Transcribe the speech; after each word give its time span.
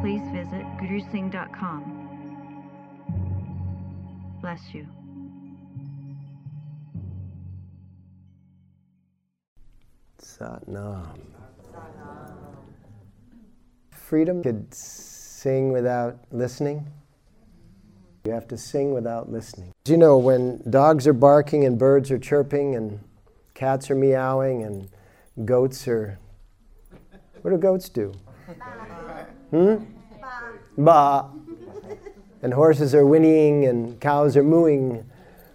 please 0.00 0.22
visit 0.32 0.64
gurusingh.com. 0.78 2.08
Bless 4.40 4.60
you. 4.72 4.86
Satnam. 10.18 11.18
Freedom 13.90 14.42
could 14.42 14.74
sing 14.74 15.72
without 15.72 16.18
listening. 16.30 16.86
You 18.24 18.32
have 18.32 18.48
to 18.48 18.58
sing 18.58 18.92
without 18.92 19.30
listening. 19.30 19.72
You 19.86 19.96
know, 19.96 20.18
when 20.18 20.62
dogs 20.68 21.06
are 21.06 21.14
barking 21.14 21.64
and 21.64 21.78
birds 21.78 22.10
are 22.10 22.18
chirping 22.18 22.74
and 22.74 23.00
cats 23.54 23.90
are 23.90 23.94
meowing 23.94 24.62
and 24.62 24.90
goats 25.46 25.88
are. 25.88 26.18
What 27.42 27.50
do 27.52 27.56
goats 27.56 27.88
do? 27.88 28.12
Hmm? 29.50 29.76
Ba. 30.76 31.30
And 32.42 32.54
horses 32.54 32.94
are 32.94 33.04
whinnying 33.04 33.66
and 33.66 34.00
cows 34.00 34.36
are 34.36 34.42
mooing. 34.42 35.04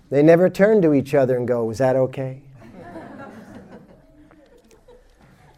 They 0.09 0.21
never 0.21 0.49
turn 0.49 0.81
to 0.83 0.93
each 0.93 1.15
other 1.15 1.37
and 1.37 1.47
go, 1.47 1.69
Is 1.69 1.79
that 1.79 1.95
okay? 1.95 2.41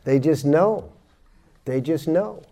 they 0.04 0.20
just 0.20 0.46
know. 0.46 0.92
They 1.66 1.82
just 1.82 2.08
know. 2.08 2.44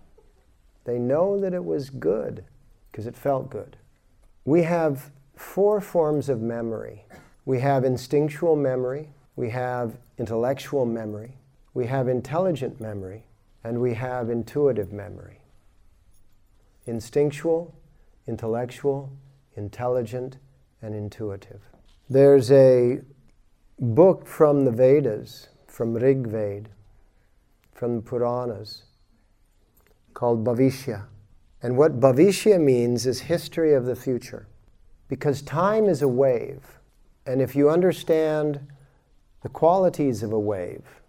They 0.84 1.00
know 1.00 1.40
that 1.40 1.54
it 1.54 1.64
was 1.64 1.90
good 1.90 2.44
because 2.92 3.08
it 3.08 3.16
felt 3.16 3.50
good. 3.50 3.78
We 4.44 4.64
have 4.64 5.12
four 5.36 5.80
forms 5.80 6.30
of 6.30 6.42
memory 6.42 7.06
we 7.46 7.60
have 7.60 7.86
instinctual 7.86 8.56
memory, 8.56 9.10
we 9.36 9.52
have 9.52 9.98
intellectual 10.18 10.86
memory, 10.86 11.38
we 11.76 11.86
have 11.86 12.08
intelligent 12.08 12.82
memory, 12.82 13.24
and 13.64 13.80
we 13.80 13.94
have 13.94 14.30
intuitive 14.30 14.92
memory. 14.92 15.40
Instinctual, 16.86 17.74
intellectual, 18.28 19.12
intelligent, 19.56 20.38
and 20.82 20.94
intuitive. 20.94 21.62
There's 22.10 22.52
a 22.52 23.02
book 23.80 24.28
from 24.28 24.66
the 24.66 24.72
Vedas, 24.72 25.50
from 25.68 25.94
Rig 25.94 26.28
Veda, 26.28 26.70
from 27.74 27.96
the 27.98 28.02
Puranas, 28.02 28.84
called 30.14 30.44
Bhavishya. 30.44 31.06
And 31.62 31.78
what 31.78 32.00
Bhavishya 32.00 32.62
means 32.62 33.06
is 33.06 33.22
history 33.22 33.74
of 33.74 33.86
the 33.86 33.96
future. 33.96 34.48
Because 35.08 35.42
time 35.42 35.86
is 35.86 36.02
a 36.02 36.08
wave. 36.08 36.80
And 37.26 37.42
if 37.42 37.56
you 37.56 37.70
understand 37.70 38.68
the 39.42 39.50
qualities 39.50 40.24
of 40.24 40.32
a 40.32 40.40
wave, 40.40 41.02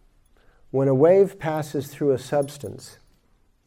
when 0.70 0.88
a 0.88 0.94
wave 0.94 1.38
passes 1.38 1.88
through 1.88 2.12
a 2.12 2.18
substance, 2.18 2.98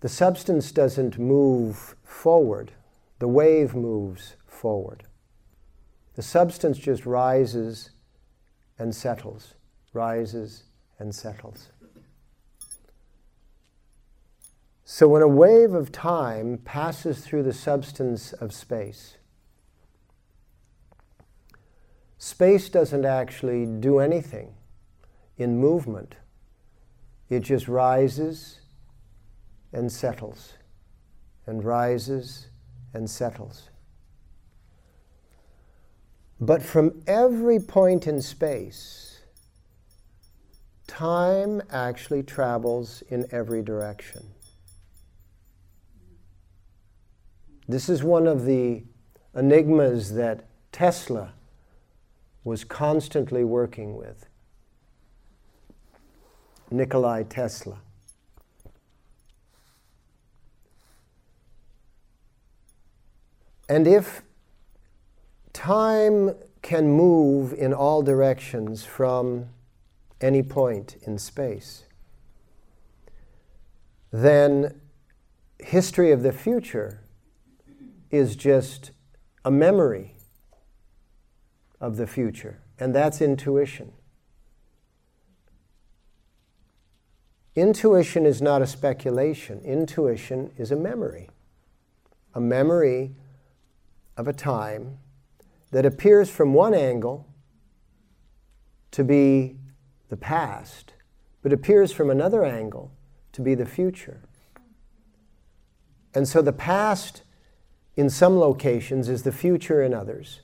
the 0.01 0.09
substance 0.09 0.71
doesn't 0.71 1.17
move 1.17 1.95
forward, 2.03 2.71
the 3.19 3.27
wave 3.27 3.75
moves 3.75 4.35
forward. 4.47 5.03
The 6.15 6.21
substance 6.21 6.77
just 6.77 7.05
rises 7.05 7.91
and 8.77 8.95
settles, 8.95 9.55
rises 9.93 10.63
and 10.99 11.13
settles. 11.13 11.69
So 14.85 15.07
when 15.07 15.21
a 15.21 15.27
wave 15.27 15.73
of 15.73 15.91
time 15.91 16.57
passes 16.57 17.19
through 17.19 17.43
the 17.43 17.53
substance 17.53 18.33
of 18.33 18.53
space, 18.53 19.17
space 22.17 22.69
doesn't 22.69 23.05
actually 23.05 23.65
do 23.65 23.99
anything 23.99 24.55
in 25.37 25.57
movement. 25.57 26.15
It 27.29 27.41
just 27.41 27.67
rises 27.67 28.58
and 29.73 29.91
settles, 29.91 30.53
and 31.45 31.63
rises 31.63 32.47
and 32.93 33.09
settles. 33.09 33.69
But 36.41 36.61
from 36.61 37.01
every 37.05 37.59
point 37.59 38.07
in 38.07 38.21
space, 38.21 39.21
time 40.87 41.61
actually 41.69 42.23
travels 42.23 43.03
in 43.09 43.25
every 43.31 43.61
direction. 43.61 44.25
This 47.67 47.89
is 47.89 48.03
one 48.03 48.25
of 48.25 48.45
the 48.45 48.83
enigmas 49.35 50.15
that 50.15 50.45
Tesla 50.71 51.33
was 52.43 52.63
constantly 52.63 53.43
working 53.43 53.95
with. 53.95 54.25
Nikolai 56.71 57.23
Tesla. 57.23 57.79
And 63.69 63.87
if 63.87 64.23
time 65.53 66.33
can 66.63 66.89
move 66.89 67.53
in 67.53 67.71
all 67.71 68.01
directions 68.01 68.83
from 68.83 69.45
any 70.19 70.41
point 70.41 70.97
in 71.03 71.19
space, 71.19 71.83
then 74.11 74.81
history 75.59 76.11
of 76.11 76.23
the 76.23 76.31
future 76.33 77.01
is 78.09 78.35
just 78.35 78.89
a 79.45 79.51
memory 79.51 80.15
of 81.79 81.97
the 81.97 82.07
future, 82.07 82.59
and 82.79 82.93
that's 82.93 83.21
intuition. 83.21 83.93
Intuition 87.55 88.25
is 88.25 88.41
not 88.41 88.63
a 88.63 88.67
speculation, 88.67 89.61
intuition 89.63 90.51
is 90.57 90.71
a 90.71 90.75
memory. 90.75 91.29
A 92.33 92.41
memory 92.41 93.15
of 94.19 94.27
a 94.27 94.33
time 94.33 94.97
that 95.71 95.85
appears 95.85 96.29
from 96.29 96.53
one 96.53 96.73
angle 96.73 97.25
to 98.91 99.01
be 99.01 99.55
the 100.09 100.17
past, 100.17 100.91
but 101.41 101.53
appears 101.53 101.93
from 101.93 102.09
another 102.09 102.43
angle 102.43 102.91
to 103.31 103.41
be 103.41 103.55
the 103.55 103.65
future. 103.65 104.19
And 106.13 106.27
so 106.27 106.41
the 106.41 106.51
past 106.51 107.21
in 107.95 108.09
some 108.09 108.37
locations 108.37 109.07
is 109.07 109.23
the 109.23 109.31
future 109.31 109.81
in 109.81 109.93
others. 109.93 110.41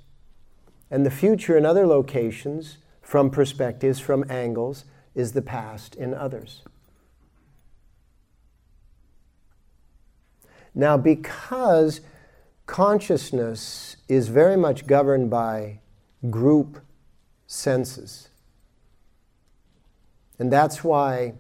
And 0.90 1.06
the 1.06 1.12
future 1.12 1.58
in 1.58 1.66
other 1.66 1.86
locations, 1.86 2.78
from 3.02 3.30
perspectives, 3.30 4.00
from 4.00 4.24
angles, 4.32 4.86
is 5.14 5.34
the 5.34 5.42
past 5.42 5.96
in 5.96 6.14
others. 6.14 6.62
Now, 10.74 10.96
because 10.96 12.00
consciousness 12.66 13.98
is 14.08 14.28
very 14.28 14.58
much 14.58 14.88
governed 14.88 15.30
by 15.30 15.80
group 16.30 16.80
senses, 17.48 18.30
and 20.40 20.52
that's 20.52 20.84
why 20.84 21.34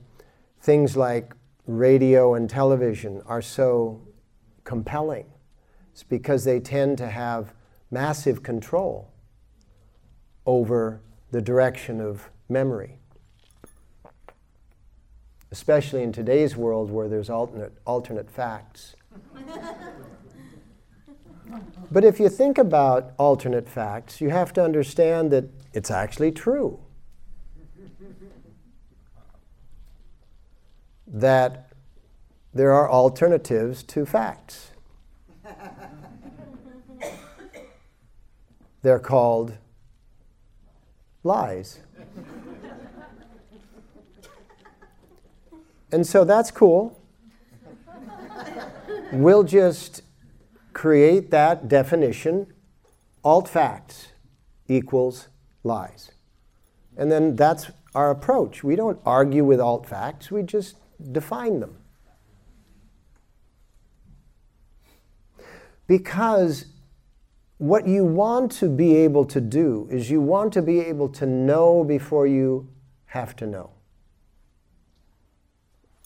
things 0.61 0.95
like 0.95 1.33
radio 1.67 2.33
and 2.35 2.49
television 2.49 3.21
are 3.25 3.41
so 3.41 4.01
compelling 4.63 5.25
it's 5.95 6.03
because 6.03 6.43
they 6.43 6.59
tend 6.59 6.97
to 6.97 7.07
have 7.07 7.53
massive 7.89 8.43
control 8.43 9.13
over 10.45 10.99
the 11.31 11.41
direction 11.41 12.01
of 12.01 12.29
memory. 12.49 12.97
Especially 15.51 16.03
in 16.03 16.11
today's 16.11 16.57
world 16.57 16.91
where 16.91 17.07
there's 17.07 17.29
alternate, 17.29 17.71
alternate 17.85 18.29
facts. 18.29 18.97
but 21.91 22.03
if 22.03 22.19
you 22.19 22.29
think 22.29 22.57
about 22.57 23.13
alternate 23.17 23.69
facts, 23.69 24.21
you 24.21 24.29
have 24.29 24.53
to 24.53 24.63
understand 24.63 25.31
that 25.31 25.45
it's 25.73 25.91
actually 25.91 26.31
true. 26.31 26.79
that 31.15 31.71
there 32.53 32.73
are 32.73 32.89
alternatives 32.89 33.83
to 33.83 34.05
facts. 34.05 34.71
They're 38.81 38.99
called 38.99 39.57
lies. 41.23 41.79
and 45.91 46.05
so 46.05 46.23
that's 46.23 46.51
cool. 46.51 47.01
We'll 49.11 49.43
just 49.43 50.01
create 50.85 51.31
that 51.31 51.67
definition 51.67 52.45
alt 53.23 53.49
facts 53.49 54.09
equals 54.67 55.29
lies. 55.63 56.11
And 56.95 57.11
then 57.11 57.35
that's 57.35 57.71
our 57.95 58.11
approach. 58.11 58.63
We 58.63 58.75
don't 58.75 58.99
argue 59.03 59.43
with 59.43 59.59
alt 59.59 59.87
facts, 59.87 60.29
we 60.29 60.43
just 60.43 60.75
define 61.11 61.59
them. 61.59 61.77
Because 65.87 66.67
what 67.57 67.87
you 67.87 68.05
want 68.05 68.51
to 68.59 68.69
be 68.69 68.95
able 68.95 69.25
to 69.25 69.41
do 69.41 69.87
is 69.89 70.11
you 70.11 70.21
want 70.21 70.53
to 70.53 70.61
be 70.61 70.81
able 70.81 71.09
to 71.09 71.25
know 71.25 71.83
before 71.83 72.27
you 72.27 72.69
have 73.07 73.35
to 73.37 73.47
know. 73.47 73.71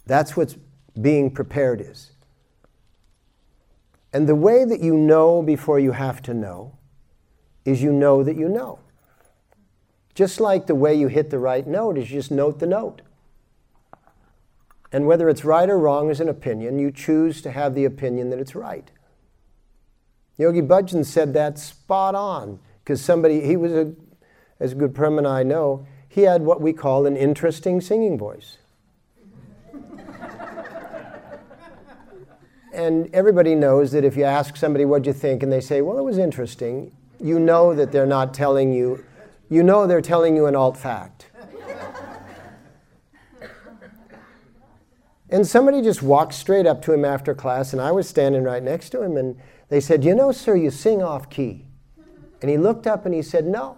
That's 0.06 0.38
what 0.38 0.56
being 1.02 1.32
prepared 1.32 1.82
is. 1.82 2.12
And 4.12 4.28
the 4.28 4.36
way 4.36 4.66
that 4.66 4.82
you 4.82 4.96
know 4.96 5.42
before 5.42 5.80
you 5.80 5.92
have 5.92 6.22
to 6.24 6.34
know 6.34 6.78
is 7.66 7.82
you 7.82 7.92
know 7.92 8.24
that 8.24 8.36
you 8.36 8.50
know. 8.50 8.80
Just 10.16 10.40
like 10.40 10.68
the 10.68 10.76
way 10.76 10.96
you 10.96 11.08
hit 11.08 11.30
the 11.30 11.40
right 11.40 11.66
note 11.66 11.98
is 11.98 12.08
just 12.08 12.32
note 12.32 12.60
the 12.60 12.68
note. 12.68 13.02
And 14.92 15.06
whether 15.06 15.30
it's 15.30 15.46
right 15.46 15.70
or 15.70 15.78
wrong 15.78 16.10
is 16.10 16.20
an 16.20 16.30
opinion, 16.30 16.80
you 16.80 16.92
choose 16.92 17.42
to 17.44 17.52
have 17.52 17.76
the 17.76 17.86
opinion 17.86 18.32
that 18.32 18.40
it's 18.40 18.56
right. 18.56 18.90
Yogi 20.38 20.62
Bhajan 20.62 21.06
said 21.06 21.34
that 21.34 21.60
spot 21.60 22.16
on 22.16 22.60
because 22.84 23.02
somebody, 23.02 23.42
he 23.42 23.56
was 23.56 23.72
a, 23.72 23.94
as 24.60 24.74
Guru 24.74 24.90
Prem 24.90 25.18
and 25.18 25.28
I 25.28 25.44
know, 25.44 25.86
he 26.08 26.22
had 26.22 26.42
what 26.42 26.60
we 26.60 26.74
call 26.74 27.06
an 27.06 27.16
interesting 27.16 27.82
singing 27.82 28.18
voice. 28.18 28.58
And 32.74 33.14
everybody 33.14 33.56
knows 33.56 33.92
that 33.92 34.04
if 34.04 34.16
you 34.16 34.24
ask 34.24 34.56
somebody 34.56 34.86
what 34.86 35.06
you 35.06 35.14
think 35.14 35.44
and 35.44 35.52
they 35.52 35.62
say, 35.62 35.82
well, 35.82 35.98
it 35.98 36.04
was 36.04 36.18
interesting, 36.18 36.96
you 37.20 37.40
know 37.40 37.74
that 37.74 37.92
they're 37.92 38.06
not 38.06 38.34
telling 38.34 38.72
you, 38.72 39.04
you 39.50 39.64
know 39.64 39.88
they're 39.88 40.02
telling 40.02 40.36
you 40.36 40.46
an 40.46 40.56
alt 40.56 40.78
fact. 40.78 41.28
and 45.30 45.46
somebody 45.46 45.82
just 45.82 46.02
walked 46.02 46.34
straight 46.34 46.66
up 46.66 46.82
to 46.84 46.94
him 46.94 47.04
after 47.04 47.34
class, 47.34 47.74
and 47.74 47.82
I 47.82 47.92
was 47.92 48.08
standing 48.08 48.44
right 48.44 48.64
next 48.64 48.90
to 48.92 49.02
him, 49.02 49.18
and 49.18 49.40
they 49.70 49.80
said, 49.80 50.04
You 50.04 50.16
know, 50.16 50.32
sir, 50.32 50.56
you 50.56 50.72
sing 50.72 51.02
off 51.02 51.30
key. 51.30 51.66
And 52.42 52.50
he 52.50 52.58
looked 52.58 52.88
up 52.88 53.06
and 53.06 53.14
he 53.14 53.22
said, 53.22 53.46
No. 53.46 53.78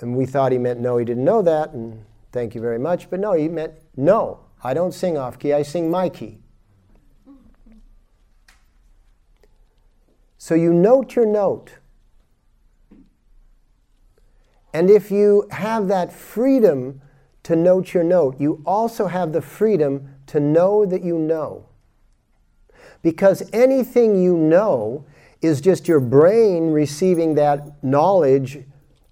And 0.00 0.16
we 0.16 0.26
thought 0.26 0.52
he 0.52 0.58
meant 0.58 0.80
no, 0.80 0.98
he 0.98 1.04
didn't 1.04 1.24
know 1.24 1.40
that, 1.42 1.70
and 1.70 2.04
thank 2.30 2.54
you 2.54 2.60
very 2.60 2.78
much. 2.78 3.08
But 3.08 3.20
no, 3.20 3.32
he 3.32 3.48
meant 3.48 3.72
no, 3.96 4.43
I 4.64 4.72
don't 4.72 4.92
sing 4.92 5.18
off 5.18 5.38
key, 5.38 5.52
I 5.52 5.62
sing 5.62 5.90
my 5.90 6.08
key. 6.08 6.38
So 10.38 10.54
you 10.54 10.72
note 10.72 11.14
your 11.14 11.26
note. 11.26 11.74
And 14.72 14.90
if 14.90 15.10
you 15.10 15.46
have 15.50 15.88
that 15.88 16.12
freedom 16.12 17.00
to 17.44 17.54
note 17.54 17.94
your 17.94 18.02
note, 18.02 18.40
you 18.40 18.62
also 18.66 19.06
have 19.06 19.32
the 19.32 19.40
freedom 19.40 20.16
to 20.26 20.40
know 20.40 20.84
that 20.86 21.02
you 21.02 21.18
know. 21.18 21.66
Because 23.02 23.48
anything 23.52 24.20
you 24.20 24.36
know 24.36 25.04
is 25.42 25.60
just 25.60 25.86
your 25.86 26.00
brain 26.00 26.70
receiving 26.70 27.34
that 27.34 27.84
knowledge 27.84 28.64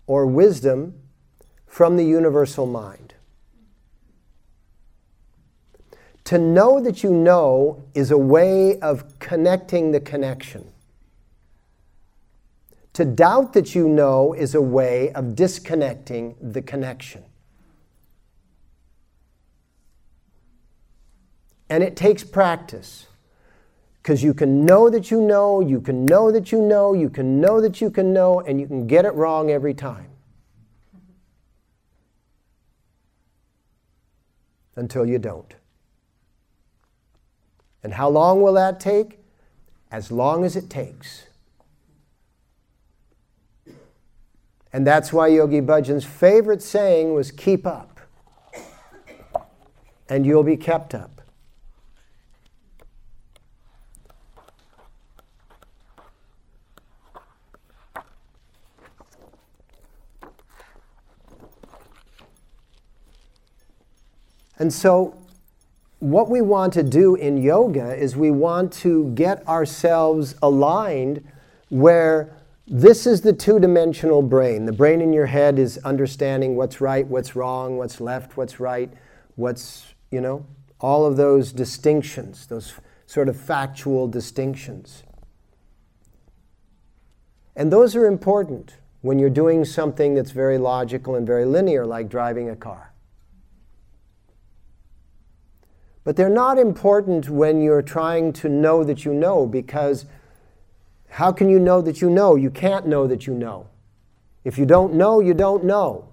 or 0.07 0.27
wisdom 0.27 0.95
from 1.67 1.97
the 1.97 2.05
universal 2.05 2.67
mind. 2.67 3.15
To 6.33 6.39
know 6.39 6.81
that 6.81 7.03
you 7.03 7.11
know 7.13 7.85
is 7.93 8.11
a 8.11 8.17
way 8.17 8.81
of 8.81 9.19
connecting 9.19 9.93
the 9.93 10.01
connection. 10.01 10.67
To 12.95 13.05
doubt 13.05 13.53
that 13.53 13.75
you 13.75 13.87
know 13.87 14.33
is 14.33 14.55
a 14.55 14.63
way 14.63 15.13
of 15.13 15.37
disconnecting 15.37 16.37
the 16.41 16.63
connection. 16.63 17.23
And 21.69 21.83
it 21.83 21.97
takes 21.97 22.25
practice. 22.25 23.09
Because 24.03 24.23
you 24.23 24.33
can 24.33 24.65
know 24.65 24.89
that 24.89 25.11
you 25.11 25.21
know, 25.21 25.61
you 25.61 25.83
can 25.83 26.07
know 26.07 26.33
that 26.33 26.51
you 26.51 26.63
know, 26.63 26.95
you 26.95 27.11
can 27.11 27.43
know 27.43 27.61
that 27.61 27.83
you 27.83 27.91
can 27.91 28.15
know, 28.15 28.41
and 28.41 28.59
you 28.59 28.67
can 28.67 28.87
get 28.87 29.05
it 29.05 29.13
wrong 29.13 29.51
every 29.51 29.75
time. 29.75 30.09
Until 34.77 35.05
you 35.05 35.19
don't. 35.19 35.55
And 37.83 37.95
how 37.95 38.09
long 38.09 38.41
will 38.43 38.53
that 38.55 38.79
take? 38.79 39.19
As 39.91 40.11
long 40.11 40.45
as 40.45 40.57
it 40.57 40.71
takes. 40.71 41.27
And 44.73 44.87
that's 44.87 45.13
why 45.13 45.27
Yogi 45.27 45.61
Bhajan's 45.61 46.05
favorite 46.05 46.63
saying 46.63 47.13
was 47.13 47.31
keep 47.31 47.67
up, 47.67 48.01
and 50.09 50.25
you'll 50.25 50.43
be 50.43 50.57
kept 50.57 50.95
up. 50.95 51.21
And 64.59 64.73
so, 64.73 65.22
what 66.03 66.29
we 66.29 66.41
want 66.41 66.73
to 66.73 66.83
do 66.83 67.15
in 67.15 67.37
yoga 67.37 67.95
is 67.95 68.17
we 68.17 68.33
want 68.33 68.73
to 68.73 69.13
get 69.15 69.47
ourselves 69.47 70.35
aligned 70.43 71.25
where 71.69 72.37
this 72.67 73.07
is 73.07 73.21
the 73.21 73.33
two 73.33 73.61
dimensional 73.61 74.21
brain. 74.21 74.67
The 74.67 74.73
brain 74.73 75.01
in 75.01 75.13
your 75.13 75.27
head 75.27 75.61
is 75.61 75.79
understanding 75.85 76.57
what's 76.57 76.81
right, 76.81 77.07
what's 77.07 77.37
wrong, 77.37 77.77
what's 77.77 78.01
left, 78.01 78.37
what's 78.37 78.59
right, 78.59 78.93
what's, 79.37 79.95
you 80.11 80.21
know, 80.21 80.45
all 80.81 81.07
of 81.07 81.17
those 81.17 81.53
distinctions, 81.53 82.49
those 82.49 82.75
sort 83.07 83.29
of 83.29 83.37
factual 83.37 84.09
distinctions. 84.09 85.05
And 87.55 87.73
those 87.73 87.95
are 87.95 88.07
important 88.07 88.75
when 89.03 89.21
you're 89.21 89.31
doing 89.31 89.65
something 89.65 90.15
that's 90.17 90.33
very 90.33 90.59
logical 90.59 91.15
and 91.15 91.25
very 91.25 91.45
linear, 91.45 91.87
like 91.87 92.09
driving 92.09 92.51
a 92.51 92.57
car. 92.57 92.92
But 96.05 96.17
they're 96.17 96.29
not 96.29 96.59
important 96.59 97.29
when 97.29 97.63
you're 97.63 97.83
trying 97.83 98.33
to 98.35 98.49
know 98.49 98.83
that 98.85 99.05
you 99.05 99.15
know, 99.15 99.47
because 99.47 100.05
how 101.09 101.31
can 101.31 101.49
you 101.49 101.61
know 101.61 101.81
that 101.83 102.01
you 102.01 102.11
know? 102.11 102.35
You 102.35 102.51
can't 102.51 102.87
know 102.87 103.07
that 103.07 103.27
you 103.27 103.35
know. 103.35 103.69
If 104.45 104.59
you 104.59 104.67
don't 104.67 104.95
know, 104.95 105.21
you 105.21 105.35
don't 105.35 105.65
know. 105.65 106.09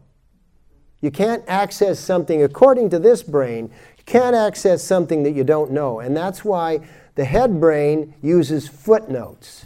You 1.01 1.09
can't 1.09 1.43
access 1.47 1.99
something 1.99 2.43
according 2.43 2.89
to 2.91 2.99
this 2.99 3.23
brain. 3.23 3.71
You 3.97 4.03
can't 4.05 4.35
access 4.35 4.83
something 4.83 5.23
that 5.23 5.31
you 5.31 5.43
don't 5.43 5.71
know. 5.71 5.99
And 5.99 6.15
that's 6.15 6.43
why 6.43 6.81
the 7.15 7.25
head 7.25 7.59
brain 7.59 8.13
uses 8.21 8.67
footnotes. 8.67 9.65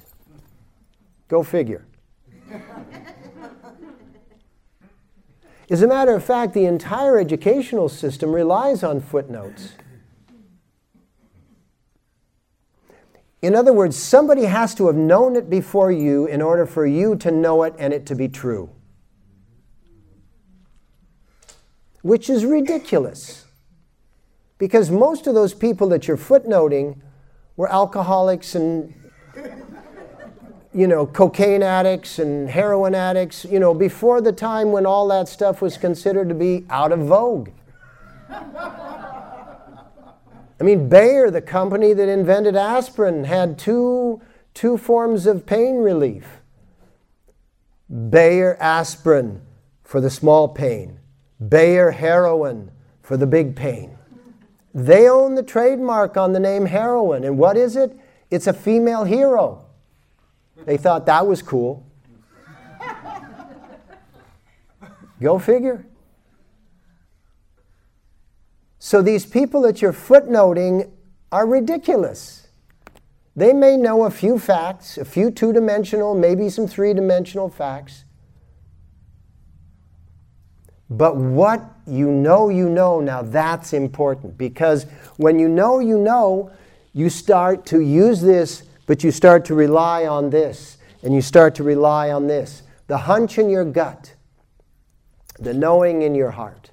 Go 1.27 1.43
figure. 1.43 1.85
As 5.69 5.81
a 5.81 5.87
matter 5.87 6.13
of 6.13 6.23
fact, 6.23 6.53
the 6.53 6.65
entire 6.65 7.17
educational 7.17 7.89
system 7.89 8.31
relies 8.31 8.83
on 8.83 9.01
footnotes. 9.01 9.73
In 13.43 13.55
other 13.55 13.73
words, 13.73 13.97
somebody 13.97 14.45
has 14.45 14.73
to 14.75 14.87
have 14.87 14.95
known 14.95 15.35
it 15.35 15.49
before 15.49 15.91
you 15.91 16.25
in 16.25 16.41
order 16.41 16.65
for 16.65 16.85
you 16.85 17.17
to 17.17 17.29
know 17.29 17.63
it 17.63 17.75
and 17.77 17.93
it 17.93 18.05
to 18.05 18.15
be 18.15 18.29
true. 18.29 18.69
Which 22.01 22.29
is 22.29 22.45
ridiculous. 22.45 23.43
Because 24.57 24.89
most 24.89 25.27
of 25.27 25.35
those 25.35 25.53
people 25.53 25.89
that 25.89 26.07
you're 26.07 26.15
footnoting 26.15 27.01
were 27.57 27.69
alcoholics 27.69 28.55
and 28.55 28.93
you 30.73 30.87
know, 30.87 31.05
cocaine 31.05 31.61
addicts 31.61 32.19
and 32.19 32.49
heroin 32.49 32.95
addicts, 32.95 33.43
you 33.43 33.59
know, 33.59 33.73
before 33.73 34.21
the 34.21 34.31
time 34.31 34.71
when 34.71 34.85
all 34.85 35.09
that 35.09 35.27
stuff 35.27 35.61
was 35.61 35.77
considered 35.77 36.29
to 36.29 36.35
be 36.35 36.65
out 36.69 36.93
of 36.93 36.99
vogue. 37.01 37.49
I 40.63 40.65
mean, 40.65 40.87
Bayer, 40.87 41.29
the 41.29 41.41
company 41.41 41.91
that 41.91 42.07
invented 42.07 42.55
aspirin, 42.55 43.25
had 43.25 43.59
two, 43.59 44.21
two 44.53 44.77
forms 44.77 45.25
of 45.25 45.45
pain 45.45 45.79
relief 45.79 46.39
Bayer 48.09 48.55
aspirin 48.61 49.41
for 49.83 49.99
the 49.99 50.09
small 50.09 50.47
pain, 50.47 51.01
Bayer 51.45 51.91
heroin 51.91 52.71
for 53.01 53.17
the 53.17 53.27
big 53.27 53.57
pain. 53.57 53.97
They 54.73 55.09
own 55.09 55.35
the 55.35 55.43
trademark 55.43 56.15
on 56.15 56.31
the 56.31 56.39
name 56.39 56.67
heroin. 56.67 57.25
And 57.25 57.37
what 57.37 57.57
is 57.57 57.75
it? 57.75 57.99
It's 58.31 58.47
a 58.47 58.53
female 58.53 59.03
hero. 59.03 59.65
They 60.63 60.77
thought 60.77 61.05
that 61.07 61.27
was 61.27 61.41
cool. 61.41 61.85
Go 65.21 65.39
figure. 65.39 65.85
So 68.93 69.01
these 69.01 69.25
people 69.25 69.63
that 69.63 69.81
you're 69.81 69.91
footnoting 69.91 70.91
are 71.31 71.47
ridiculous. 71.47 72.45
They 73.35 73.51
may 73.51 73.75
know 73.75 74.03
a 74.05 74.11
few 74.11 74.37
facts, 74.37 74.99
a 74.99 75.03
few 75.03 75.31
two 75.31 75.51
dimensional, 75.51 76.13
maybe 76.13 76.47
some 76.47 76.67
three 76.67 76.93
dimensional 76.93 77.49
facts. 77.49 78.05
But 80.91 81.15
what 81.15 81.63
you 81.87 82.11
know, 82.11 82.49
you 82.49 82.69
know, 82.69 82.99
now 82.99 83.23
that's 83.23 83.73
important 83.73 84.37
because 84.37 84.85
when 85.17 85.39
you 85.39 85.49
know, 85.49 85.79
you 85.79 85.97
know, 85.97 86.51
you 86.93 87.09
start 87.09 87.65
to 87.65 87.79
use 87.79 88.21
this, 88.21 88.61
but 88.85 89.03
you 89.03 89.09
start 89.09 89.43
to 89.45 89.55
rely 89.55 90.05
on 90.05 90.29
this, 90.29 90.77
and 91.01 91.15
you 91.15 91.23
start 91.23 91.55
to 91.55 91.63
rely 91.63 92.11
on 92.11 92.27
this. 92.27 92.61
The 92.85 92.99
hunch 92.99 93.39
in 93.39 93.49
your 93.49 93.65
gut, 93.65 94.13
the 95.39 95.55
knowing 95.55 96.03
in 96.03 96.13
your 96.13 96.29
heart. 96.29 96.69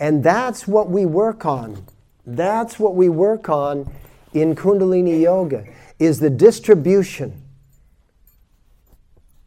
And 0.00 0.24
that's 0.24 0.66
what 0.66 0.88
we 0.88 1.04
work 1.04 1.44
on. 1.44 1.84
That's 2.26 2.78
what 2.78 2.94
we 2.96 3.10
work 3.10 3.50
on 3.50 3.92
in 4.32 4.54
Kundalini 4.54 5.20
Yoga 5.20 5.66
is 5.98 6.20
the 6.20 6.30
distribution 6.30 7.42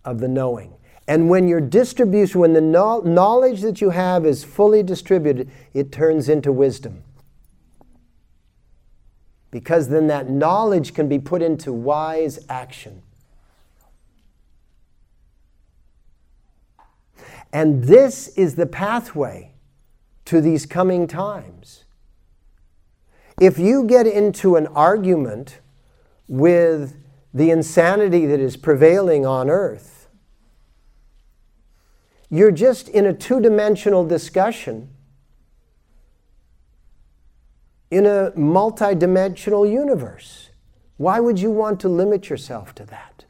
of 0.06 0.20
the 0.20 0.28
knowing. 0.28 0.74
And 1.08 1.28
when 1.28 1.48
your 1.48 1.60
distribution, 1.60 2.40
when 2.40 2.54
the 2.54 2.62
knowledge 2.62 3.62
that 3.62 3.82
you 3.82 3.90
have 3.90 4.26
is 4.26 4.44
fully 4.44 4.84
distributed, 4.84 5.50
it 5.74 5.92
turns 5.92 6.30
into 6.30 6.52
wisdom. 6.52 7.04
Because 9.50 9.90
then 9.90 10.08
that 10.08 10.30
knowledge 10.30 10.94
can 10.94 11.10
be 11.10 11.20
put 11.20 11.42
into 11.42 11.74
wise 11.74 12.40
action. 12.48 13.02
And 17.52 17.84
this 17.84 18.30
is 18.30 18.56
the 18.56 18.66
pathway 18.66 19.53
to 20.34 20.42
these 20.42 20.66
coming 20.66 21.06
times. 21.06 21.84
If 23.40 23.60
you 23.60 23.84
get 23.84 24.08
into 24.08 24.56
an 24.56 24.66
argument 24.66 25.60
with 26.28 26.98
the 27.32 27.52
insanity 27.52 28.26
that 28.26 28.40
is 28.40 28.58
prevailing 28.58 29.28
on 29.28 29.48
earth, 29.48 30.08
you're 32.32 32.50
just 32.50 32.90
in 32.90 33.06
a 33.06 33.14
two 33.14 33.40
dimensional 33.42 34.08
discussion 34.08 34.90
in 37.92 38.08
a 38.08 38.32
multidimensional 38.36 39.72
universe. 39.72 40.50
Why 40.98 41.20
would 41.20 41.38
you 41.38 41.52
want 41.52 41.80
to 41.82 41.90
limit 41.90 42.28
yourself 42.28 42.74
to 42.74 42.86
that? 42.86 43.26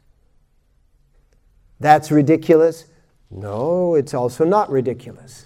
That's 1.78 2.10
ridiculous. 2.10 2.86
No, 3.30 3.94
it's 3.94 4.14
also 4.14 4.46
not 4.46 4.70
ridiculous. 4.70 5.44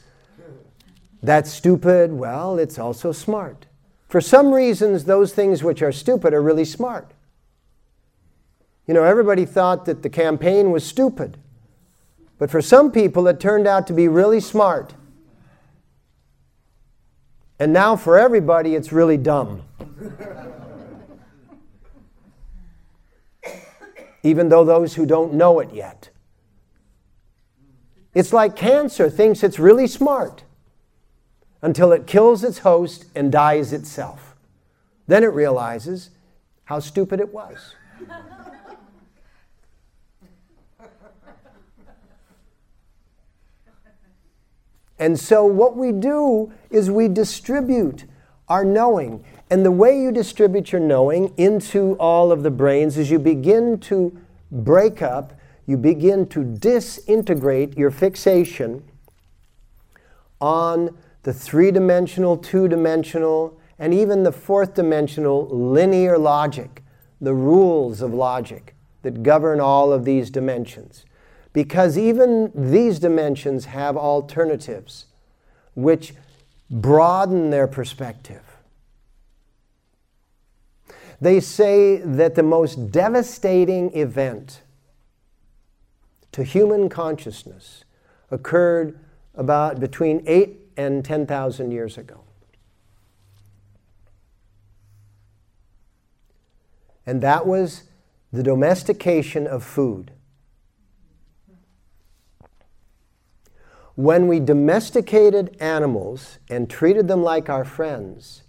That's 1.23 1.53
stupid. 1.53 2.13
Well, 2.13 2.59
it's 2.59 2.79
also 2.79 3.13
smart. 3.13 3.67
For 4.09 4.21
some 4.21 4.53
reasons, 4.53 5.05
those 5.05 5.33
things 5.33 5.63
which 5.63 5.83
are 5.83 5.93
stupid 5.93 6.33
are 6.33 6.43
really 6.43 6.65
smart. 6.65 7.13
You 8.87 8.95
know, 8.95 9.05
everybody 9.05 9.45
thought 9.45 9.85
that 9.85 10.03
the 10.03 10.09
campaign 10.09 10.71
was 10.71 10.87
stupid. 10.87 11.37
But 12.39 12.51
for 12.51 12.63
some 12.63 12.91
people, 12.91 13.27
it 13.27 13.41
turned 13.41 13.67
out 13.67 13.87
to 13.89 13.93
be 13.93 14.09
really 14.09 14.41
smart. 14.41 14.95
And 17.59 17.73
now 17.73 17.97
for 17.97 18.17
everybody, 18.17 18.77
it's 18.77 18.93
really 18.93 19.17
dumb. 19.17 19.65
Even 24.23 24.49
though 24.49 24.65
those 24.65 24.95
who 24.95 25.05
don't 25.05 25.35
know 25.35 25.59
it 25.59 25.73
yet. 25.75 26.11
It's 28.15 28.33
like 28.33 28.57
cancer 28.57 29.11
thinks 29.11 29.43
it's 29.43 29.59
really 29.59 29.87
smart 29.87 30.45
until 31.63 31.93
it 31.93 32.07
kills 32.07 32.45
its 32.45 32.59
host 32.59 33.07
and 33.15 33.33
dies 33.33 33.73
itself. 33.73 34.37
Then 35.07 35.25
it 35.25 35.29
realizes 35.29 36.11
how 36.65 36.81
stupid 36.81 37.21
it 37.21 37.33
was. 37.33 37.75
and 44.99 45.19
so, 45.19 45.45
what 45.45 45.77
we 45.77 45.93
do 45.93 46.53
is 46.71 46.91
we 46.91 47.09
distribute 47.09 48.05
our 48.49 48.65
knowing. 48.65 49.25
And 49.51 49.65
the 49.65 49.71
way 49.73 49.99
you 50.01 50.13
distribute 50.13 50.73
your 50.73 50.81
knowing 50.81 51.33
into 51.37 51.95
all 51.95 52.31
of 52.31 52.43
the 52.43 52.51
brains 52.51 52.99
is 52.99 53.11
you 53.11 53.19
begin 53.19 53.79
to 53.81 54.17
break 54.51 55.01
up, 55.01 55.33
you 55.67 55.77
begin 55.77 56.27
to 56.29 56.45
disintegrate 56.45 57.77
your 57.77 57.91
fixation 57.91 58.85
on 60.41 60.97
the 61.29 61.35
three 61.35 61.71
dimensional, 61.71 62.39
two 62.39 62.69
dimensional, 62.69 63.61
and 63.79 63.93
even 63.93 64.23
the 64.23 64.33
fourth 64.33 64.73
dimensional 64.73 65.47
linear 65.49 66.17
logic, 66.17 66.83
the 67.21 67.35
rules 67.35 68.01
of 68.01 68.15
logic 68.15 68.75
that 69.03 69.23
govern 69.23 69.61
all 69.61 69.93
of 69.93 70.07
these 70.07 70.31
dimensions. 70.31 71.05
Because 71.53 71.99
even 71.99 72.51
these 72.55 72.99
dimensions 72.99 73.67
have 73.67 73.95
alternatives 73.95 75.05
which 75.75 76.15
broaden 76.71 77.51
their 77.51 77.67
perspective. 77.67 78.57
They 81.21 81.41
say 81.41 81.99
that 81.99 82.37
the 82.37 82.43
most 82.43 82.91
devastating 82.91 83.95
event 83.95 84.63
to 86.33 86.43
human 86.43 86.89
consciousness 86.89 87.85
occurred 88.31 88.99
about 89.35 89.79
between 89.79 90.23
8 90.27 90.68
and 90.79 91.05
10,000 91.05 91.73
years 91.73 91.99
ago. 91.99 92.23
And 97.05 97.21
that 97.21 97.47
was 97.47 97.85
the 98.33 98.43
domestication 98.43 99.47
of 99.47 99.65
food. 99.65 100.13
When 103.97 104.29
we 104.29 104.39
domesticated 104.39 105.57
animals 105.59 106.39
and 106.49 106.71
treated 106.71 107.09
them 107.09 107.23
like 107.25 107.49
our 107.49 107.65
friends, 107.65 108.45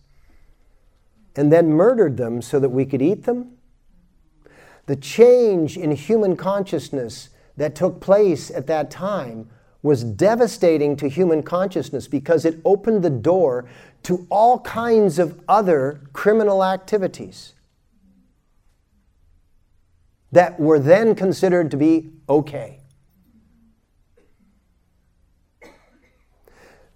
and 1.36 1.51
then 1.51 1.71
murdered 1.71 2.17
them 2.17 2.41
so 2.41 2.59
that 2.59 2.69
we 2.69 2.86
could 2.86 3.01
eat 3.01 3.24
them, 3.24 3.57
the 4.86 4.95
change 4.95 5.77
in 5.77 5.91
human 5.91 6.36
consciousness 6.36 7.29
that 7.57 7.75
took 7.75 8.00
place 8.00 8.51
at 8.51 8.67
that 8.67 8.91
time 8.91 9.50
was 9.81 10.03
devastating 10.03 10.95
to 10.98 11.07
human 11.07 11.41
consciousness 11.41 12.07
because 12.07 12.45
it 12.45 12.59
opened 12.65 13.03
the 13.03 13.09
door 13.09 13.65
to 14.03 14.27
all 14.29 14.59
kinds 14.62 15.19
of 15.19 15.39
other 15.48 16.01
criminal 16.13 16.63
activities 16.63 17.53
that 20.31 20.59
were 20.59 20.79
then 20.79 21.15
considered 21.15 21.71
to 21.71 21.77
be 21.77 22.12
okay. 22.27 22.79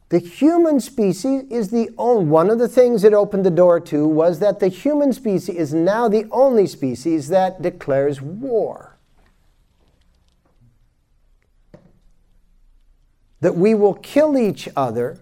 The 0.09 0.19
human 0.19 0.79
species 0.79 1.45
is 1.49 1.71
the 1.71 1.89
only 1.97 2.25
one 2.25 2.51
of 2.51 2.59
the 2.59 2.67
things 2.67 3.03
it 3.03 3.13
opened 3.13 3.45
the 3.45 3.49
door 3.49 3.79
to 3.79 4.07
was 4.07 4.37
that 4.39 4.59
the 4.59 4.67
human 4.67 5.11
species 5.11 5.55
is 5.55 5.73
now 5.73 6.07
the 6.07 6.27
only 6.31 6.67
species 6.67 7.29
that 7.29 7.63
declares 7.63 8.21
war. 8.21 8.99
That 13.43 13.57
we 13.57 13.75
will 13.75 13.95
kill 13.95 14.37
each 14.37 14.69
other 14.73 15.19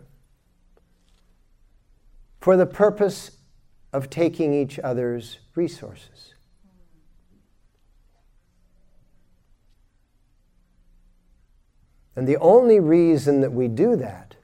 for 2.40 2.56
the 2.56 2.68
purpose 2.68 3.32
of 3.92 4.12
taking 4.12 4.54
each 4.54 4.78
other's 4.78 5.40
resources. 5.56 6.36
And 12.16 12.28
the 12.28 12.38
only 12.38 12.80
reason 12.80 13.42
that 13.42 13.54
we 13.54 13.68
do 13.68 13.96
that, 13.96 14.36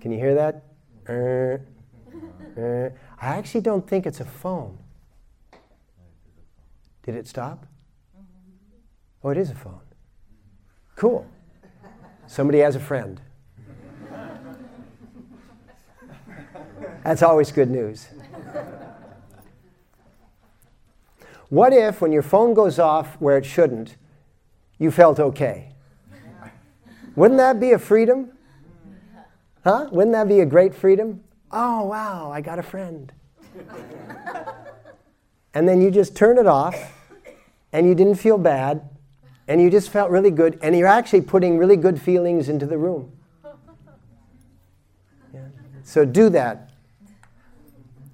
can 0.00 0.10
you 0.10 0.18
hear 0.18 0.34
that? 0.34 0.64
Uh, 1.08 2.60
uh, 2.60 2.90
I 3.20 3.36
actually 3.36 3.60
don't 3.60 3.86
think 3.86 4.04
it's 4.04 4.18
a 4.18 4.24
phone. 4.24 4.78
Did 7.04 7.14
it 7.14 7.28
stop? 7.28 7.66
Oh, 9.22 9.30
it 9.30 9.38
is 9.38 9.50
a 9.50 9.54
phone. 9.54 9.83
Cool. 10.96 11.26
Somebody 12.26 12.60
has 12.60 12.76
a 12.76 12.80
friend. 12.80 13.20
That's 17.02 17.22
always 17.22 17.52
good 17.52 17.70
news. 17.70 18.08
What 21.50 21.72
if, 21.72 22.00
when 22.00 22.12
your 22.12 22.22
phone 22.22 22.54
goes 22.54 22.78
off 22.78 23.16
where 23.20 23.36
it 23.36 23.44
shouldn't, 23.44 23.96
you 24.78 24.90
felt 24.90 25.20
okay? 25.20 25.72
Wouldn't 27.14 27.38
that 27.38 27.60
be 27.60 27.72
a 27.72 27.78
freedom? 27.78 28.30
Huh? 29.62 29.88
Wouldn't 29.92 30.12
that 30.14 30.28
be 30.28 30.40
a 30.40 30.46
great 30.46 30.74
freedom? 30.74 31.22
Oh, 31.52 31.84
wow, 31.84 32.32
I 32.32 32.40
got 32.40 32.58
a 32.58 32.62
friend. 32.62 33.12
and 35.54 35.68
then 35.68 35.80
you 35.80 35.90
just 35.90 36.16
turn 36.16 36.38
it 36.38 36.46
off 36.46 36.74
and 37.72 37.86
you 37.86 37.94
didn't 37.94 38.16
feel 38.16 38.38
bad 38.38 38.88
and 39.48 39.60
you 39.60 39.70
just 39.70 39.90
felt 39.90 40.10
really 40.10 40.30
good, 40.30 40.58
and 40.62 40.76
you're 40.76 40.88
actually 40.88 41.20
putting 41.20 41.58
really 41.58 41.76
good 41.76 42.00
feelings 42.00 42.48
into 42.48 42.66
the 42.66 42.78
room. 42.78 43.12
Yeah. 45.32 45.46
So 45.82 46.04
do 46.04 46.28
that. 46.30 46.70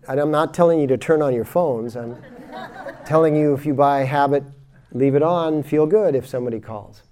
And 0.09 0.19
I'm 0.19 0.31
not 0.31 0.55
telling 0.55 0.81
you 0.81 0.87
to 0.89 0.97
turn 0.97 1.23
on 1.23 1.35
your 1.35 1.45
phones. 1.45 1.97
I'm 1.97 2.17
telling 3.05 3.37
you 3.37 3.55
if 3.55 3.67
you 3.67 3.75
buy 3.75 4.01
a 4.01 4.07
habit, 4.07 4.43
leave 4.93 5.15
it 5.15 5.23
on, 5.23 5.63
feel 5.63 5.87
good 5.87 6.15
if 6.15 6.27
somebody 6.27 6.59
calls. 6.59 7.03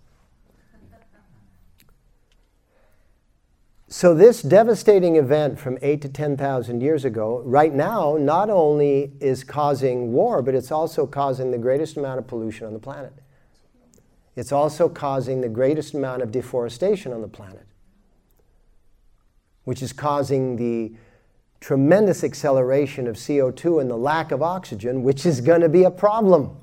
So, 3.91 4.15
this 4.15 4.43
devastating 4.43 5.17
event 5.17 5.59
from 5.59 5.79
8 5.81 6.03
to 6.03 6.09
10,000 6.11 6.83
years 6.83 7.07
ago, 7.07 7.41
right 7.47 7.73
now, 7.73 8.19
not 8.21 8.51
only 8.51 9.13
is 9.19 9.43
causing 9.43 10.13
war, 10.13 10.43
but 10.43 10.55
it's 10.55 10.71
also 10.71 11.07
causing 11.07 11.53
the 11.53 11.59
greatest 11.59 11.97
amount 11.97 12.19
of 12.19 12.27
pollution 12.27 12.67
on 12.67 12.75
the 12.75 12.79
planet. 12.79 13.15
It's 14.39 14.53
also 14.53 14.89
causing 14.89 15.41
the 15.41 15.49
greatest 15.49 15.95
amount 15.95 16.23
of 16.23 16.31
deforestation 16.31 17.13
on 17.13 17.23
the 17.23 17.29
planet, 17.29 17.67
which 19.65 19.83
is 19.83 19.93
causing 19.93 20.55
the 20.55 20.93
tremendous 21.59 22.23
acceleration 22.23 23.09
of 23.09 23.17
CO2 23.17 23.81
and 23.81 23.91
the 23.91 23.97
lack 23.97 24.31
of 24.31 24.41
oxygen, 24.41 25.03
which 25.03 25.27
is 25.27 25.41
going 25.41 25.63
to 25.63 25.69
be 25.69 25.83
a 25.83 25.91
problem. 25.91 26.57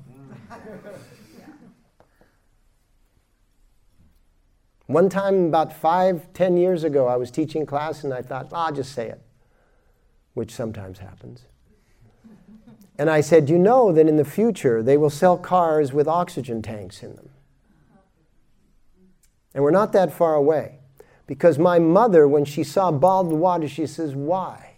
One 4.86 5.10
time, 5.10 5.44
about 5.44 5.70
five, 5.70 6.32
ten 6.32 6.56
years 6.56 6.82
ago, 6.82 7.06
I 7.06 7.16
was 7.16 7.30
teaching 7.30 7.66
class 7.66 8.04
and 8.04 8.14
I 8.14 8.22
thought, 8.22 8.48
oh, 8.52 8.56
I'll 8.56 8.72
just 8.72 8.94
say 8.94 9.10
it, 9.10 9.20
which 10.32 10.50
sometimes 10.50 11.00
happens. 11.00 11.44
And 12.96 13.10
I 13.10 13.20
said, 13.20 13.50
You 13.50 13.58
know 13.58 13.92
that 13.92 14.08
in 14.08 14.16
the 14.16 14.24
future 14.24 14.82
they 14.82 14.96
will 14.96 15.10
sell 15.10 15.36
cars 15.36 15.92
with 15.92 16.08
oxygen 16.08 16.62
tanks 16.62 17.02
in 17.02 17.16
them. 17.16 17.28
And 19.56 19.64
we're 19.64 19.70
not 19.70 19.94
that 19.94 20.12
far 20.12 20.34
away. 20.34 20.80
Because 21.26 21.58
my 21.58 21.78
mother, 21.78 22.28
when 22.28 22.44
she 22.44 22.62
saw 22.62 22.92
bottled 22.92 23.32
water, 23.32 23.66
she 23.66 23.86
says, 23.86 24.14
Why? 24.14 24.74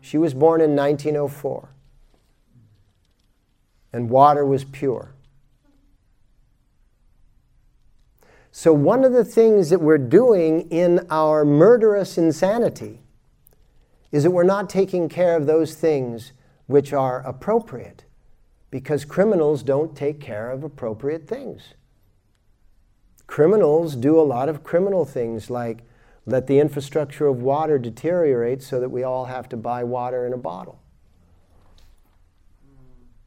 She 0.00 0.18
was 0.18 0.34
born 0.34 0.60
in 0.60 0.74
1904. 0.74 1.68
And 3.92 4.10
water 4.10 4.44
was 4.44 4.64
pure. 4.64 5.14
So, 8.50 8.72
one 8.72 9.04
of 9.04 9.12
the 9.12 9.24
things 9.24 9.70
that 9.70 9.80
we're 9.80 9.98
doing 9.98 10.68
in 10.68 11.06
our 11.08 11.44
murderous 11.44 12.18
insanity 12.18 12.98
is 14.10 14.24
that 14.24 14.32
we're 14.32 14.42
not 14.42 14.68
taking 14.68 15.08
care 15.08 15.36
of 15.36 15.46
those 15.46 15.76
things 15.76 16.32
which 16.66 16.92
are 16.92 17.20
appropriate 17.20 18.06
because 18.72 19.04
criminals 19.04 19.62
don't 19.62 19.96
take 19.96 20.20
care 20.20 20.50
of 20.50 20.64
appropriate 20.64 21.28
things. 21.28 21.74
Criminals 23.28 23.94
do 23.94 24.18
a 24.18 24.22
lot 24.22 24.48
of 24.48 24.64
criminal 24.64 25.04
things 25.04 25.48
like 25.48 25.84
let 26.26 26.46
the 26.46 26.58
infrastructure 26.58 27.26
of 27.26 27.40
water 27.40 27.78
deteriorate 27.78 28.62
so 28.62 28.80
that 28.80 28.88
we 28.88 29.04
all 29.04 29.26
have 29.26 29.48
to 29.50 29.56
buy 29.56 29.84
water 29.84 30.26
in 30.26 30.32
a 30.32 30.36
bottle. 30.36 30.80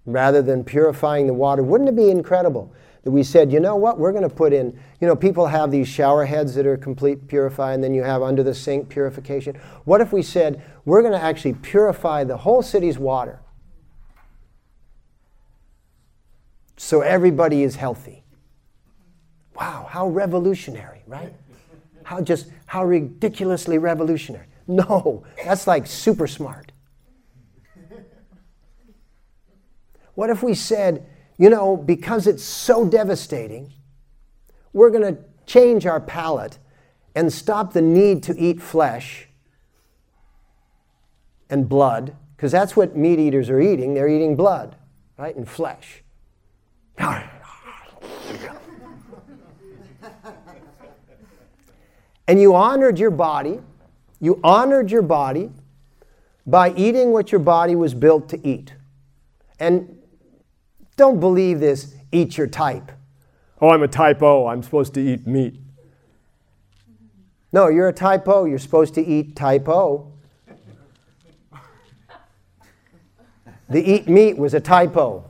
Rather 0.05 0.41
than 0.41 0.63
purifying 0.63 1.27
the 1.27 1.33
water, 1.33 1.63
wouldn't 1.63 1.89
it 1.89 1.95
be 1.95 2.09
incredible 2.09 2.73
that 3.03 3.11
we 3.11 3.23
said, 3.23 3.51
you 3.51 3.59
know 3.59 3.75
what, 3.75 3.99
we're 3.99 4.11
going 4.11 4.27
to 4.27 4.35
put 4.35 4.53
in, 4.53 4.77
you 4.99 5.07
know, 5.07 5.15
people 5.15 5.47
have 5.47 5.71
these 5.71 5.87
shower 5.87 6.25
heads 6.25 6.55
that 6.55 6.65
are 6.65 6.77
complete 6.77 7.27
purify, 7.27 7.73
and 7.73 7.83
then 7.83 7.93
you 7.93 8.03
have 8.03 8.21
under 8.21 8.43
the 8.43 8.53
sink 8.53 8.89
purification. 8.89 9.55
What 9.85 10.01
if 10.01 10.11
we 10.11 10.23
said, 10.23 10.63
we're 10.83 11.01
going 11.01 11.13
to 11.13 11.23
actually 11.23 11.53
purify 11.53 12.23
the 12.23 12.37
whole 12.37 12.61
city's 12.61 12.97
water 12.97 13.39
so 16.75 17.01
everybody 17.01 17.63
is 17.63 17.75
healthy? 17.75 18.20
Wow, 19.61 19.85
how 19.87 20.07
revolutionary, 20.07 21.03
right? 21.05 21.31
How 22.01 22.19
just, 22.19 22.47
how 22.65 22.83
ridiculously 22.83 23.77
revolutionary. 23.77 24.47
No, 24.65 25.23
that's 25.45 25.67
like 25.67 25.85
super 25.85 26.25
smart. 26.25 26.71
What 30.15 30.31
if 30.31 30.41
we 30.41 30.55
said, 30.55 31.05
you 31.37 31.51
know, 31.51 31.77
because 31.77 32.25
it's 32.25 32.43
so 32.43 32.87
devastating, 32.87 33.71
we're 34.73 34.89
going 34.89 35.15
to 35.15 35.21
change 35.45 35.85
our 35.85 35.99
palate 35.99 36.57
and 37.13 37.31
stop 37.31 37.73
the 37.73 37.83
need 37.83 38.23
to 38.23 38.39
eat 38.39 38.59
flesh 38.59 39.27
and 41.51 41.69
blood, 41.69 42.15
because 42.35 42.51
that's 42.51 42.75
what 42.75 42.95
meat 42.95 43.19
eaters 43.19 43.47
are 43.47 43.61
eating. 43.61 43.93
They're 43.93 44.09
eating 44.09 44.35
blood, 44.35 44.75
right, 45.19 45.35
and 45.35 45.47
flesh. 45.47 46.03
And 52.31 52.39
you 52.39 52.55
honored 52.55 52.97
your 52.97 53.11
body, 53.11 53.59
you 54.21 54.39
honored 54.41 54.89
your 54.89 55.01
body 55.01 55.49
by 56.47 56.73
eating 56.75 57.11
what 57.11 57.29
your 57.29 57.39
body 57.39 57.75
was 57.75 57.93
built 57.93 58.29
to 58.29 58.47
eat. 58.47 58.73
And 59.59 59.97
don't 60.95 61.19
believe 61.19 61.59
this, 61.59 61.93
eat 62.13 62.37
your 62.37 62.47
type. 62.47 62.93
Oh, 63.59 63.71
I'm 63.71 63.83
a 63.83 63.87
type 63.89 64.23
O, 64.23 64.47
I'm 64.47 64.63
supposed 64.63 64.93
to 64.93 65.01
eat 65.01 65.27
meat. 65.27 65.59
No, 67.51 67.67
you're 67.67 67.89
a 67.89 67.93
type 67.93 68.25
O, 68.29 68.45
you're 68.45 68.59
supposed 68.59 68.93
to 68.93 69.05
eat 69.05 69.35
type 69.35 69.67
O. 69.67 70.13
The 73.67 73.83
eat 73.83 74.07
meat 74.07 74.37
was 74.37 74.53
a 74.53 74.61
typo. 74.61 75.29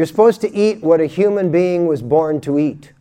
You're 0.00 0.06
supposed 0.06 0.40
to 0.40 0.54
eat 0.56 0.82
what 0.82 1.02
a 1.02 1.04
human 1.04 1.52
being 1.52 1.86
was 1.86 2.00
born 2.00 2.40
to 2.40 2.58
eat. 2.58 2.94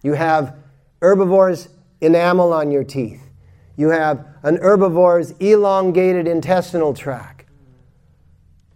You 0.00 0.12
have 0.12 0.54
herbivores' 1.02 1.70
enamel 2.00 2.52
on 2.52 2.70
your 2.70 2.84
teeth. 2.84 3.20
You 3.76 3.88
have 3.88 4.24
an 4.44 4.58
herbivore's 4.58 5.32
elongated 5.40 6.28
intestinal 6.28 6.94
tract. 6.94 7.46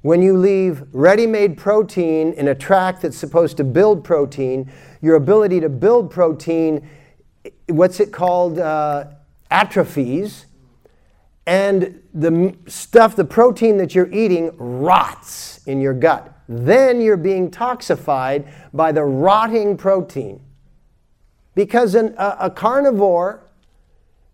When 0.00 0.20
you 0.20 0.37
leave 0.37 0.83
ready 0.90 1.28
made 1.28 1.57
protein 1.57 2.33
in 2.33 2.48
a 2.48 2.57
tract 2.57 3.02
that's 3.02 3.16
supposed 3.16 3.57
to 3.59 3.62
build 3.62 4.02
protein, 4.02 4.68
your 5.00 5.14
ability 5.14 5.61
to 5.61 5.68
build 5.68 6.11
protein, 6.11 6.90
what's 7.68 8.00
it 8.00 8.12
called, 8.12 8.59
uh, 8.59 9.05
atrophies, 9.48 10.46
and 11.46 12.00
the 12.14 12.57
stuff, 12.66 13.16
the 13.16 13.24
protein 13.24 13.76
that 13.78 13.94
you're 13.94 14.12
eating, 14.12 14.57
rots 14.57 15.61
in 15.66 15.81
your 15.81 15.94
gut. 15.94 16.33
Then 16.48 17.00
you're 17.00 17.16
being 17.16 17.50
toxified 17.50 18.50
by 18.72 18.92
the 18.92 19.05
rotting 19.05 19.76
protein. 19.76 20.40
Because 21.55 21.94
an, 21.94 22.14
a, 22.16 22.37
a 22.40 22.50
carnivore 22.50 23.42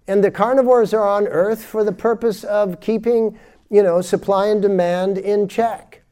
and 0.07 0.23
the 0.23 0.31
carnivores 0.31 0.95
are 0.95 1.07
on 1.07 1.27
earth 1.27 1.65
for 1.65 1.85
the 1.85 1.93
purpose 1.93 2.45
of 2.45 2.81
keeping, 2.81 3.39
you 3.71 3.83
know, 3.83 4.01
supply 4.01 4.47
and 4.47 4.61
demand 4.63 5.19
in 5.19 5.49
check. 5.49 6.03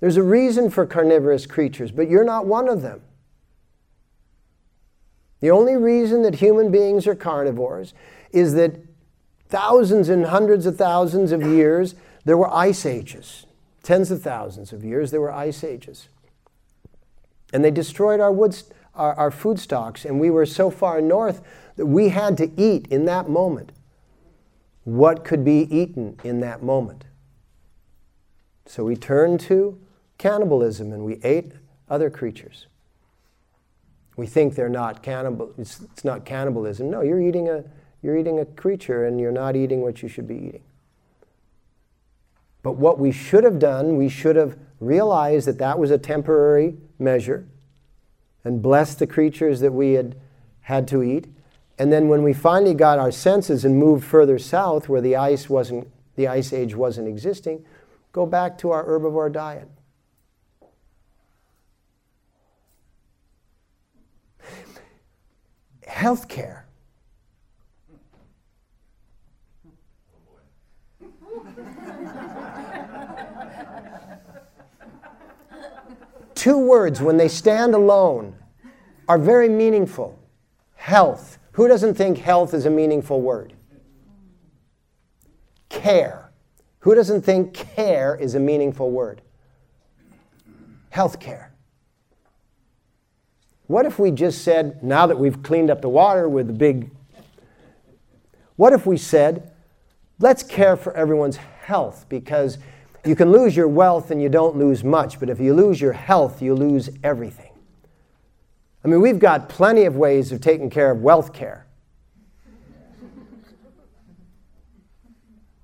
There's 0.00 0.16
a 0.16 0.22
reason 0.22 0.70
for 0.70 0.86
carnivorous 0.86 1.46
creatures, 1.46 1.90
but 1.90 2.08
you're 2.08 2.24
not 2.24 2.46
one 2.46 2.68
of 2.68 2.82
them. 2.82 3.02
The 5.40 5.50
only 5.50 5.76
reason 5.76 6.22
that 6.22 6.36
human 6.36 6.70
beings 6.70 7.06
are 7.06 7.14
carnivores 7.14 7.94
is 8.32 8.54
that 8.54 8.87
thousands 9.48 10.08
and 10.08 10.26
hundreds 10.26 10.66
of 10.66 10.76
thousands 10.76 11.32
of 11.32 11.42
years 11.42 11.94
there 12.24 12.36
were 12.36 12.52
ice 12.52 12.84
ages. 12.84 13.46
Tens 13.82 14.10
of 14.10 14.22
thousands 14.22 14.72
of 14.72 14.84
years 14.84 15.10
there 15.10 15.20
were 15.20 15.32
ice 15.32 15.64
ages. 15.64 16.08
And 17.52 17.64
they 17.64 17.70
destroyed 17.70 18.20
our, 18.20 18.30
wood, 18.30 18.60
our, 18.94 19.14
our 19.14 19.30
food 19.30 19.58
stocks, 19.58 20.04
and 20.04 20.20
we 20.20 20.30
were 20.30 20.44
so 20.44 20.70
far 20.70 21.00
north 21.00 21.40
that 21.76 21.86
we 21.86 22.10
had 22.10 22.36
to 22.36 22.50
eat 22.60 22.86
in 22.88 23.06
that 23.06 23.28
moment 23.28 23.72
what 24.84 25.24
could 25.24 25.44
be 25.44 25.60
eaten 25.74 26.18
in 26.24 26.40
that 26.40 26.62
moment. 26.62 27.04
So 28.66 28.84
we 28.84 28.96
turned 28.96 29.40
to 29.40 29.80
cannibalism 30.18 30.92
and 30.92 31.04
we 31.04 31.20
ate 31.22 31.52
other 31.88 32.10
creatures. 32.10 32.66
We 34.16 34.26
think 34.26 34.54
they're 34.54 34.68
not 34.68 35.02
cannibal, 35.02 35.54
it's, 35.56 35.80
it's 35.80 36.04
not 36.04 36.24
cannibalism. 36.24 36.90
No, 36.90 37.02
you're 37.02 37.20
eating, 37.20 37.48
a, 37.48 37.64
you're 38.02 38.16
eating 38.16 38.38
a 38.38 38.44
creature 38.44 39.04
and 39.04 39.20
you're 39.20 39.32
not 39.32 39.56
eating 39.56 39.82
what 39.82 40.02
you 40.02 40.08
should 40.08 40.28
be 40.28 40.36
eating. 40.36 40.62
But 42.62 42.72
what 42.72 42.98
we 42.98 43.12
should 43.12 43.44
have 43.44 43.58
done, 43.58 43.96
we 43.96 44.08
should 44.08 44.36
have 44.36 44.56
realized 44.80 45.46
that 45.46 45.58
that 45.58 45.78
was 45.78 45.90
a 45.90 45.98
temporary 45.98 46.76
measure 46.98 47.46
and 48.44 48.62
blessed 48.62 48.98
the 48.98 49.06
creatures 49.06 49.60
that 49.60 49.72
we 49.72 49.92
had 49.92 50.16
had 50.62 50.86
to 50.88 51.02
eat 51.02 51.26
and 51.78 51.92
then 51.92 52.08
when 52.08 52.22
we 52.22 52.32
finally 52.32 52.74
got 52.74 52.98
our 52.98 53.12
senses 53.12 53.64
and 53.64 53.76
moved 53.76 54.04
further 54.04 54.38
south 54.38 54.88
where 54.88 55.00
the 55.00 55.14
ice 55.14 55.48
wasn't 55.48 55.88
the 56.16 56.26
ice 56.26 56.52
age 56.52 56.74
wasn't 56.74 57.06
existing, 57.06 57.64
go 58.10 58.26
back 58.26 58.58
to 58.58 58.72
our 58.72 58.84
herbivore 58.84 59.32
diet. 59.32 59.68
Healthcare. 65.86 66.62
Two 76.48 76.56
words 76.56 77.02
when 77.02 77.18
they 77.18 77.28
stand 77.28 77.74
alone 77.74 78.34
are 79.06 79.18
very 79.18 79.50
meaningful. 79.50 80.18
Health. 80.76 81.38
Who 81.52 81.68
doesn't 81.68 81.92
think 81.92 82.16
health 82.16 82.54
is 82.54 82.64
a 82.64 82.70
meaningful 82.70 83.20
word? 83.20 83.52
Care. 85.68 86.32
Who 86.78 86.94
doesn't 86.94 87.20
think 87.20 87.52
care 87.52 88.16
is 88.16 88.34
a 88.34 88.40
meaningful 88.40 88.90
word? 88.90 89.20
Health 90.88 91.20
care. 91.20 91.52
What 93.66 93.84
if 93.84 93.98
we 93.98 94.10
just 94.10 94.40
said, 94.40 94.82
now 94.82 95.06
that 95.06 95.18
we've 95.18 95.42
cleaned 95.42 95.68
up 95.68 95.82
the 95.82 95.90
water 95.90 96.30
with 96.30 96.46
the 96.46 96.54
big, 96.54 96.90
what 98.56 98.72
if 98.72 98.86
we 98.86 98.96
said, 98.96 99.52
let's 100.18 100.42
care 100.42 100.78
for 100.78 100.94
everyone's 100.94 101.36
health 101.36 102.06
because 102.08 102.56
you 103.04 103.16
can 103.16 103.30
lose 103.30 103.56
your 103.56 103.68
wealth 103.68 104.10
and 104.10 104.20
you 104.20 104.28
don't 104.28 104.56
lose 104.56 104.84
much, 104.84 105.20
but 105.20 105.28
if 105.28 105.40
you 105.40 105.54
lose 105.54 105.80
your 105.80 105.92
health, 105.92 106.42
you 106.42 106.54
lose 106.54 106.90
everything. 107.02 107.52
I 108.84 108.88
mean, 108.88 109.00
we've 109.00 109.18
got 109.18 109.48
plenty 109.48 109.84
of 109.84 109.96
ways 109.96 110.32
of 110.32 110.40
taking 110.40 110.70
care 110.70 110.90
of 110.90 111.02
wealth 111.02 111.32
care. 111.32 111.66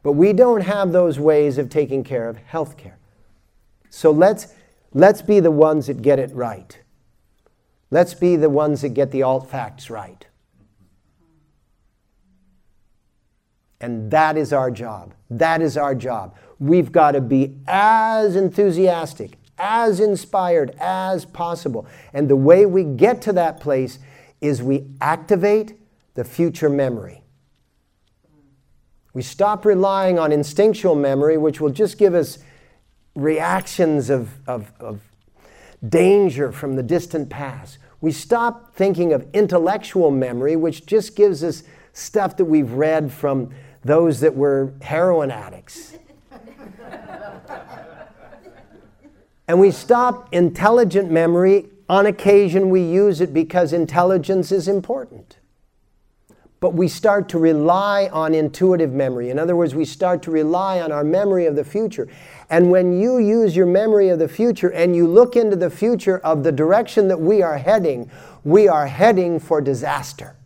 But 0.02 0.12
we 0.12 0.34
don't 0.34 0.60
have 0.60 0.92
those 0.92 1.18
ways 1.18 1.56
of 1.56 1.70
taking 1.70 2.04
care 2.04 2.28
of 2.28 2.36
health 2.36 2.76
care. 2.76 2.98
So 3.88 4.10
let's, 4.10 4.48
let's 4.92 5.22
be 5.22 5.40
the 5.40 5.50
ones 5.50 5.86
that 5.86 6.02
get 6.02 6.18
it 6.18 6.34
right. 6.34 6.78
Let's 7.90 8.12
be 8.12 8.36
the 8.36 8.50
ones 8.50 8.82
that 8.82 8.90
get 8.90 9.12
the 9.12 9.22
alt 9.22 9.48
facts 9.50 9.88
right. 9.88 10.26
And 13.84 14.10
that 14.12 14.38
is 14.38 14.50
our 14.54 14.70
job. 14.70 15.12
That 15.28 15.60
is 15.60 15.76
our 15.76 15.94
job. 15.94 16.34
We've 16.58 16.90
got 16.90 17.12
to 17.12 17.20
be 17.20 17.58
as 17.66 18.34
enthusiastic, 18.34 19.36
as 19.58 20.00
inspired 20.00 20.74
as 20.80 21.26
possible. 21.26 21.86
And 22.14 22.30
the 22.30 22.34
way 22.34 22.64
we 22.64 22.84
get 22.84 23.20
to 23.22 23.32
that 23.34 23.60
place 23.60 23.98
is 24.40 24.62
we 24.62 24.86
activate 25.02 25.78
the 26.14 26.24
future 26.24 26.70
memory. 26.70 27.24
We 29.12 29.20
stop 29.20 29.66
relying 29.66 30.18
on 30.18 30.32
instinctual 30.32 30.94
memory, 30.94 31.36
which 31.36 31.60
will 31.60 31.68
just 31.68 31.98
give 31.98 32.14
us 32.14 32.38
reactions 33.14 34.08
of, 34.08 34.30
of, 34.46 34.72
of 34.80 35.02
danger 35.86 36.52
from 36.52 36.76
the 36.76 36.82
distant 36.82 37.28
past. 37.28 37.76
We 38.00 38.12
stop 38.12 38.74
thinking 38.74 39.12
of 39.12 39.28
intellectual 39.34 40.10
memory, 40.10 40.56
which 40.56 40.86
just 40.86 41.14
gives 41.14 41.44
us 41.44 41.64
stuff 41.92 42.38
that 42.38 42.46
we've 42.46 42.72
read 42.72 43.12
from 43.12 43.50
those 43.84 44.20
that 44.20 44.34
were 44.34 44.72
heroin 44.80 45.30
addicts. 45.30 45.96
and 49.46 49.60
we 49.60 49.70
stop 49.70 50.32
intelligent 50.32 51.10
memory. 51.10 51.66
On 51.88 52.06
occasion, 52.06 52.70
we 52.70 52.80
use 52.80 53.20
it 53.20 53.34
because 53.34 53.74
intelligence 53.74 54.50
is 54.50 54.68
important. 54.68 55.36
But 56.60 56.72
we 56.72 56.88
start 56.88 57.28
to 57.28 57.38
rely 57.38 58.08
on 58.10 58.34
intuitive 58.34 58.90
memory. 58.90 59.28
In 59.28 59.38
other 59.38 59.54
words, 59.54 59.74
we 59.74 59.84
start 59.84 60.22
to 60.22 60.30
rely 60.30 60.80
on 60.80 60.90
our 60.90 61.04
memory 61.04 61.44
of 61.44 61.56
the 61.56 61.64
future. 61.64 62.08
And 62.48 62.70
when 62.70 62.98
you 62.98 63.18
use 63.18 63.54
your 63.54 63.66
memory 63.66 64.08
of 64.08 64.18
the 64.18 64.28
future 64.28 64.72
and 64.72 64.96
you 64.96 65.06
look 65.06 65.36
into 65.36 65.56
the 65.56 65.68
future 65.68 66.20
of 66.20 66.42
the 66.42 66.52
direction 66.52 67.08
that 67.08 67.20
we 67.20 67.42
are 67.42 67.58
heading, 67.58 68.10
we 68.44 68.66
are 68.66 68.86
heading 68.86 69.38
for 69.40 69.60
disaster 69.60 70.36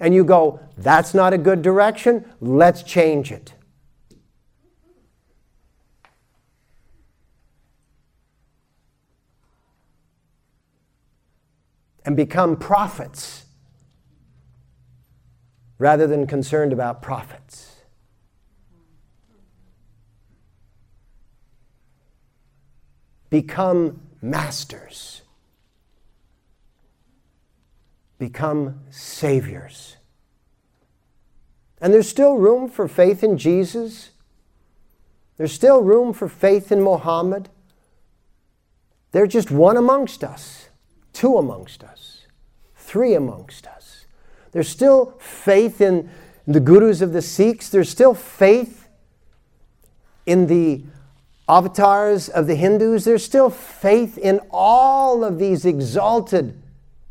and 0.00 0.14
you 0.14 0.24
go, 0.24 0.60
that's 0.76 1.14
not 1.14 1.32
a 1.32 1.38
good 1.38 1.62
direction, 1.62 2.24
let's 2.40 2.82
change 2.82 3.32
it. 3.32 3.54
And 12.04 12.16
become 12.16 12.56
prophets 12.56 13.46
rather 15.78 16.06
than 16.06 16.26
concerned 16.26 16.72
about 16.72 17.00
profits. 17.00 17.70
Become 23.30 24.00
masters 24.20 25.23
become 28.18 28.80
saviors. 28.90 29.96
And 31.80 31.92
there's 31.92 32.08
still 32.08 32.36
room 32.36 32.68
for 32.68 32.88
faith 32.88 33.22
in 33.22 33.36
Jesus. 33.36 34.10
There's 35.36 35.52
still 35.52 35.82
room 35.82 36.12
for 36.12 36.28
faith 36.28 36.72
in 36.72 36.80
Muhammad. 36.80 37.48
They're 39.12 39.26
just 39.26 39.50
one 39.50 39.76
amongst 39.76 40.24
us, 40.24 40.68
two 41.12 41.36
amongst 41.36 41.84
us, 41.84 42.26
three 42.74 43.14
amongst 43.14 43.66
us. 43.66 44.06
There's 44.52 44.68
still 44.68 45.14
faith 45.18 45.80
in 45.80 46.08
the 46.46 46.60
gurus 46.60 47.00
of 47.00 47.12
the 47.12 47.22
Sikhs. 47.22 47.68
There's 47.68 47.90
still 47.90 48.14
faith 48.14 48.88
in 50.26 50.46
the 50.46 50.84
avatars 51.48 52.28
of 52.28 52.46
the 52.46 52.54
Hindus. 52.54 53.04
There's 53.04 53.24
still 53.24 53.50
faith 53.50 54.16
in 54.16 54.40
all 54.50 55.24
of 55.24 55.38
these 55.38 55.64
exalted 55.64 56.60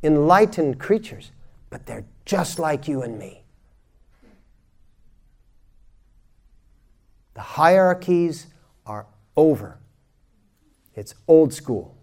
enlightened 0.04 0.80
creatures, 0.80 1.32
but 1.70 1.86
they're 1.86 2.06
just 2.26 2.60
like 2.60 2.88
you 2.88 3.02
and 3.02 3.18
me. 3.18 3.44
The 7.34 7.42
hierarchies 7.42 8.48
are 8.86 9.08
over. 9.36 9.80
It's 10.96 11.16
old 11.28 11.54
school. 11.54 11.96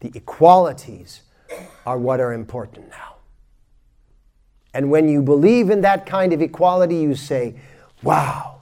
The 0.00 0.10
equalities 0.14 1.22
are 1.86 1.96
what 1.96 2.20
are 2.20 2.32
important 2.32 2.90
now. 2.90 3.16
And 4.74 4.90
when 4.90 5.08
you 5.08 5.22
believe 5.22 5.70
in 5.70 5.82
that 5.82 6.06
kind 6.06 6.32
of 6.32 6.42
equality, 6.42 6.96
you 6.96 7.14
say, 7.14 7.54
Wow, 8.02 8.60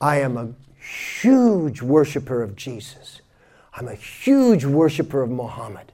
I 0.00 0.18
am 0.18 0.36
a 0.36 0.52
huge 0.82 1.80
worshiper 1.80 2.42
of 2.42 2.54
Jesus. 2.54 3.21
I'm 3.74 3.88
a 3.88 3.94
huge 3.94 4.64
worshiper 4.64 5.22
of 5.22 5.30
Muhammad. 5.30 5.92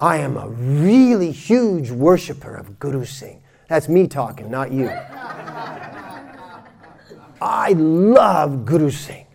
I 0.00 0.18
am 0.18 0.36
a 0.36 0.48
really 0.48 1.32
huge 1.32 1.90
worshiper 1.90 2.54
of 2.54 2.78
Guru 2.78 3.04
Singh. 3.04 3.42
That's 3.68 3.88
me 3.88 4.06
talking, 4.06 4.50
not 4.50 4.72
you. 4.72 4.90
I 7.40 7.72
love 7.72 8.64
Guru 8.64 8.90
Singh. 8.90 9.26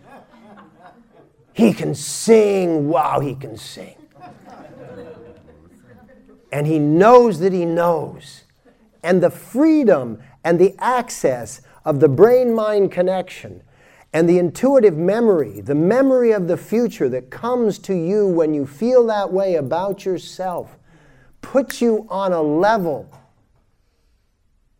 He 1.52 1.72
can 1.72 1.94
sing. 1.94 2.88
Wow, 2.88 3.20
he 3.20 3.34
can 3.34 3.56
sing. 3.56 3.94
And 6.50 6.66
he 6.66 6.78
knows 6.78 7.38
that 7.40 7.52
he 7.52 7.64
knows. 7.64 8.42
And 9.02 9.22
the 9.22 9.30
freedom 9.30 10.20
and 10.42 10.58
the 10.58 10.74
access 10.78 11.60
of 11.84 12.00
the 12.00 12.08
brain 12.08 12.54
mind 12.54 12.90
connection 12.90 13.62
and 14.14 14.26
the 14.28 14.38
intuitive 14.38 14.96
memory, 14.96 15.60
the 15.60 15.74
memory 15.74 16.30
of 16.30 16.46
the 16.46 16.56
future 16.56 17.08
that 17.08 17.30
comes 17.30 17.80
to 17.80 17.92
you 17.92 18.28
when 18.28 18.54
you 18.54 18.64
feel 18.64 19.04
that 19.08 19.32
way 19.32 19.56
about 19.56 20.04
yourself, 20.04 20.78
puts 21.42 21.82
you 21.82 22.06
on 22.08 22.32
a 22.32 22.40
level 22.40 23.10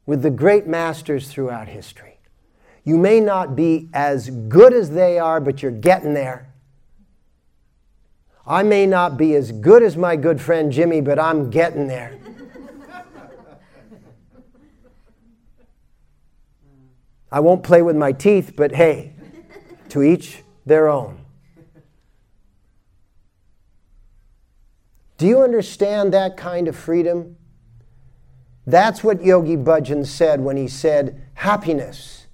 with 0.07 0.23
the 0.23 0.31
great 0.31 0.68
masters 0.68 1.27
throughout 1.27 1.66
history. 1.66 2.20
You 2.85 2.97
may 2.97 3.18
not 3.18 3.57
be 3.57 3.88
as 3.92 4.31
good 4.31 4.73
as 4.73 4.90
they 4.90 5.18
are, 5.18 5.40
but 5.40 5.62
you're 5.62 5.73
getting 5.73 6.14
there. 6.14 6.55
I 8.47 8.62
may 8.62 8.87
not 8.87 9.16
be 9.16 9.35
as 9.35 9.51
good 9.51 9.83
as 9.83 9.97
my 9.97 10.14
good 10.14 10.40
friend 10.40 10.70
Jimmy, 10.70 11.01
but 11.01 11.18
I'm 11.18 11.51
getting 11.51 11.88
there. 11.88 12.16
I 17.33 17.40
won't 17.40 17.64
play 17.64 17.83
with 17.83 17.97
my 17.97 18.12
teeth, 18.12 18.53
but 18.55 18.70
hey, 18.70 19.13
to 19.95 20.03
each 20.03 20.43
their 20.67 20.89
own. 20.89 21.17
Do 25.19 25.27
you 25.29 25.41
understand 25.41 26.13
that 26.13 26.37
kind 26.37 26.67
of 26.67 26.75
freedom? 26.75 27.37
That's 28.67 29.05
what 29.05 29.25
Yogi 29.25 29.57
Bhajan 29.57 30.05
said 30.05 30.41
when 30.41 30.57
he 30.57 30.67
said, 30.67 31.23
Happiness 31.35 32.27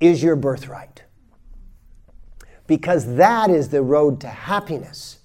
is 0.00 0.22
your 0.22 0.36
birthright. 0.36 1.02
Because 2.66 3.16
that 3.16 3.50
is 3.50 3.68
the 3.68 3.82
road 3.82 4.18
to 4.22 4.28
happiness. 4.28 5.18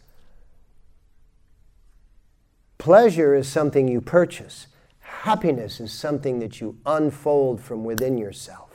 Pleasure 2.78 3.34
is 3.34 3.48
something 3.48 3.88
you 3.88 4.02
purchase, 4.02 4.68
happiness 5.00 5.80
is 5.80 5.94
something 5.94 6.40
that 6.40 6.60
you 6.60 6.80
unfold 6.86 7.62
from 7.62 7.86
within 7.86 8.18
yourself. 8.18 8.67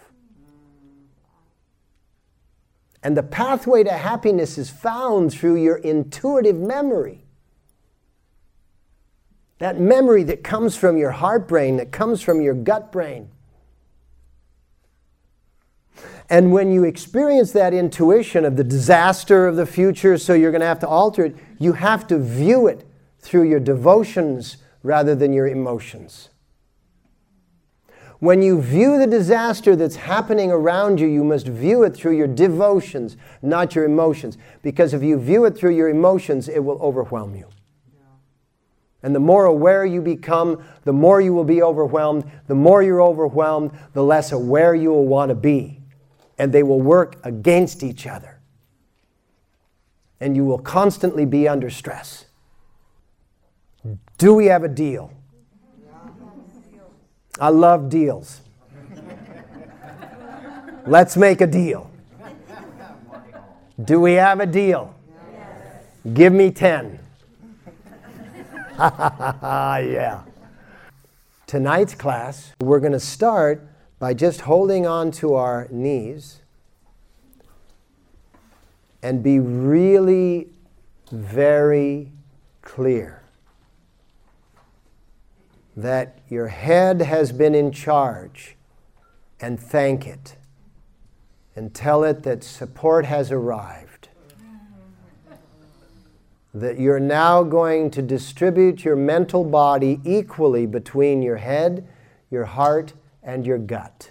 And 3.03 3.17
the 3.17 3.23
pathway 3.23 3.83
to 3.85 3.93
happiness 3.93 4.59
is 4.59 4.71
found 4.71 5.33
through 5.33 5.57
your 5.57 5.77
intuitive 5.77 6.57
memory. 6.57 7.25
That 9.59 9.79
memory 9.79 10.23
that 10.25 10.45
comes 10.45 10.77
from 10.77 10.97
your 10.97 11.11
heart 11.13 11.49
brain, 11.49 11.77
that 11.77 11.93
comes 11.93 12.23
from 12.23 12.41
your 12.41 12.55
gut 12.55 12.93
brain. 12.93 13.31
And 16.29 16.53
when 16.53 16.73
you 16.73 16.85
experience 16.85 17.53
that 17.53 17.75
intuition 17.75 18.45
of 18.45 18.57
the 18.57 18.65
disaster 18.65 19.47
of 19.47 19.57
the 19.57 19.67
future, 19.67 20.17
so 20.17 20.33
you're 20.33 20.51
going 20.51 20.61
to 20.63 20.67
have 20.67 20.81
to 20.81 20.89
alter 20.89 21.27
it, 21.27 21.37
you 21.59 21.75
have 21.75 22.07
to 22.07 22.19
view 22.19 22.67
it 22.67 22.87
through 23.19 23.45
your 23.45 23.61
devotions 23.61 24.57
rather 24.83 25.15
than 25.15 25.33
your 25.33 25.47
emotions. 25.47 26.31
When 28.23 28.41
you 28.41 28.63
view 28.63 29.01
the 29.01 29.09
disaster 29.09 29.75
that's 29.75 29.97
happening 29.97 30.53
around 30.53 31.01
you, 31.01 31.09
you 31.09 31.25
must 31.25 31.49
view 31.49 31.83
it 31.83 31.93
through 31.93 32.17
your 32.17 32.29
devotions, 32.29 33.17
not 33.43 33.75
your 33.75 33.85
emotions. 33.85 34.39
Because 34.63 34.95
if 34.95 35.03
you 35.03 35.19
view 35.19 35.45
it 35.45 35.59
through 35.59 35.75
your 35.75 35.89
emotions, 35.89 36.49
it 36.49 36.61
will 36.61 36.81
overwhelm 36.81 37.35
you. 37.35 37.49
And 39.03 39.13
the 39.13 39.19
more 39.19 39.47
aware 39.47 39.85
you 39.85 40.01
become, 40.01 40.63
the 40.85 40.93
more 40.93 41.21
you 41.21 41.35
will 41.35 41.43
be 41.43 41.65
overwhelmed. 41.65 42.31
The 42.47 42.55
more 42.55 42.81
you're 42.81 43.03
overwhelmed, 43.03 43.73
the 43.93 44.05
less 44.05 44.31
aware 44.31 44.73
you 44.73 44.91
will 44.91 45.09
want 45.09 45.31
to 45.31 45.35
be. 45.35 45.81
And 46.39 46.53
they 46.53 46.63
will 46.63 46.81
work 46.81 47.17
against 47.25 47.83
each 47.83 48.07
other. 48.07 48.39
And 50.21 50.37
you 50.37 50.45
will 50.45 50.61
constantly 50.61 51.25
be 51.25 51.49
under 51.49 51.71
stress. 51.71 52.27
Do 54.17 54.33
we 54.33 54.47
have 54.47 54.63
a 54.63 54.69
deal? 54.69 55.13
I 57.43 57.49
love 57.49 57.91
deals. 57.91 58.41
Let's 60.87 61.17
make 61.17 61.41
a 61.41 61.47
deal. 61.49 61.91
Do 63.85 63.99
we 63.99 64.13
have 64.13 64.39
a 64.39 64.47
deal? 64.47 64.95
Yes. 65.33 65.83
Give 66.15 66.33
me 66.33 66.53
10. 66.53 67.01
yeah. 68.79 70.23
Tonight's 71.49 71.97
class, 71.97 72.53
we're 72.61 72.79
going 72.79 72.93
to 72.93 73.01
start 73.01 73.67
by 73.99 74.15
just 74.15 74.43
holding 74.43 74.87
on 74.87 75.11
to 75.11 75.35
our 75.35 75.67
knees 75.69 76.43
and 79.03 79.21
be 79.21 79.41
really 79.41 80.47
very 81.11 82.13
clear 82.63 83.22
that 85.77 86.19
your 86.29 86.49
head 86.49 87.03
has 87.03 87.33
been 87.33 87.55
in 87.55 87.73
charge 87.73 88.57
and 89.41 89.59
thank 89.59 90.07
it 90.07 90.37
and 91.55 91.75
tell 91.75 92.05
it 92.05 92.23
that 92.23 92.45
support 92.45 93.05
has 93.07 93.31
arrived. 93.31 94.09
That 96.55 96.79
you're 96.79 97.01
now 97.01 97.43
going 97.43 97.91
to 97.93 98.03
distribute 98.03 98.85
your 98.85 98.97
mental 98.97 99.45
body 99.45 100.01
equally 100.05 100.67
between 100.67 101.23
your 101.23 101.37
head, 101.37 101.89
your 102.31 102.45
heart, 102.45 102.93
and 103.23 103.47
your 103.47 103.59
gut. 103.59 104.11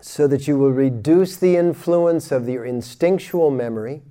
So 0.00 0.26
that 0.28 0.46
you 0.46 0.56
will 0.56 0.72
reduce 0.72 1.36
the 1.36 1.56
influence 1.56 2.30
of 2.30 2.48
your 2.48 2.64
instinctual 2.64 3.50
memory 3.50 4.02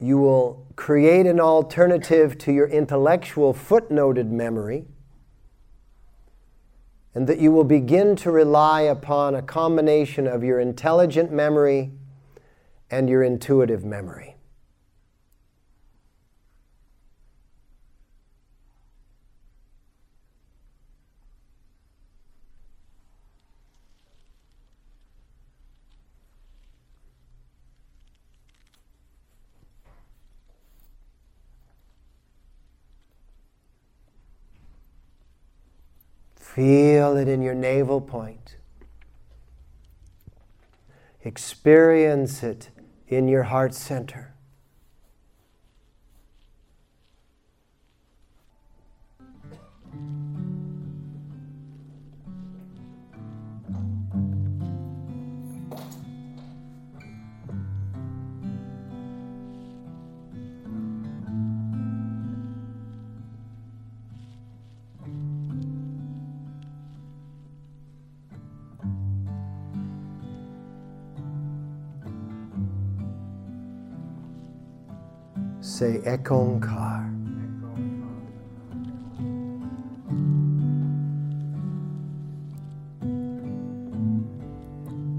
you 0.00 0.16
will 0.18 0.66
create 0.76 1.26
an 1.26 1.38
alternative 1.38 2.38
to 2.38 2.52
your 2.52 2.66
intellectual 2.66 3.52
footnoted 3.52 4.30
memory, 4.30 4.86
and 7.14 7.26
that 7.26 7.38
you 7.38 7.52
will 7.52 7.64
begin 7.64 8.16
to 8.16 8.30
rely 8.30 8.82
upon 8.82 9.34
a 9.34 9.42
combination 9.42 10.26
of 10.26 10.42
your 10.42 10.58
intelligent 10.58 11.30
memory 11.30 11.90
and 12.90 13.10
your 13.10 13.22
intuitive 13.22 13.84
memory. 13.84 14.36
Feel 36.60 37.16
it 37.16 37.26
in 37.26 37.40
your 37.40 37.54
navel 37.54 38.02
point. 38.02 38.56
Experience 41.24 42.42
it 42.42 42.68
in 43.08 43.28
your 43.28 43.44
heart 43.44 43.72
center. 43.72 44.34
Say 75.80 75.96
Ekankar. 76.04 77.08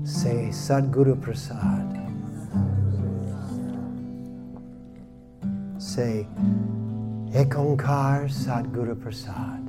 Say 0.05 0.49
Sadguru 0.51 1.19
Prasad. 1.19 1.89
Say 5.81 6.27
Ekankar 7.33 8.29
Sadguru 8.29 8.95
Prasad. 9.01 9.65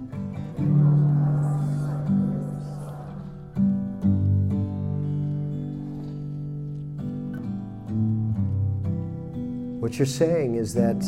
What 9.92 9.98
you're 9.98 10.06
saying 10.06 10.54
is 10.54 10.72
that 10.72 10.98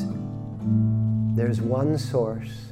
there's 1.34 1.58
one 1.58 1.96
source, 1.96 2.66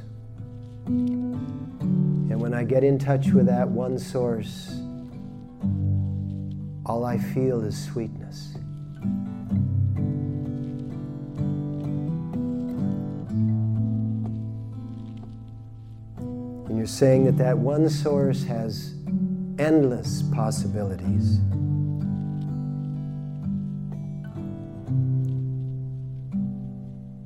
and 0.85 2.39
when 2.39 2.53
I 2.53 2.63
get 2.63 2.83
in 2.83 2.99
touch 2.99 3.29
with 3.31 3.47
that 3.47 3.67
one 3.67 3.97
source, 3.97 4.79
all 6.85 7.03
I 7.03 7.17
feel 7.17 7.61
is 7.61 7.75
sweetness. 7.83 8.53
And 16.67 16.77
you're 16.77 16.85
saying 16.85 17.25
that 17.25 17.39
that 17.39 17.57
one 17.57 17.89
source 17.89 18.43
has 18.43 18.93
endless 19.57 20.21
possibilities. 20.31 21.39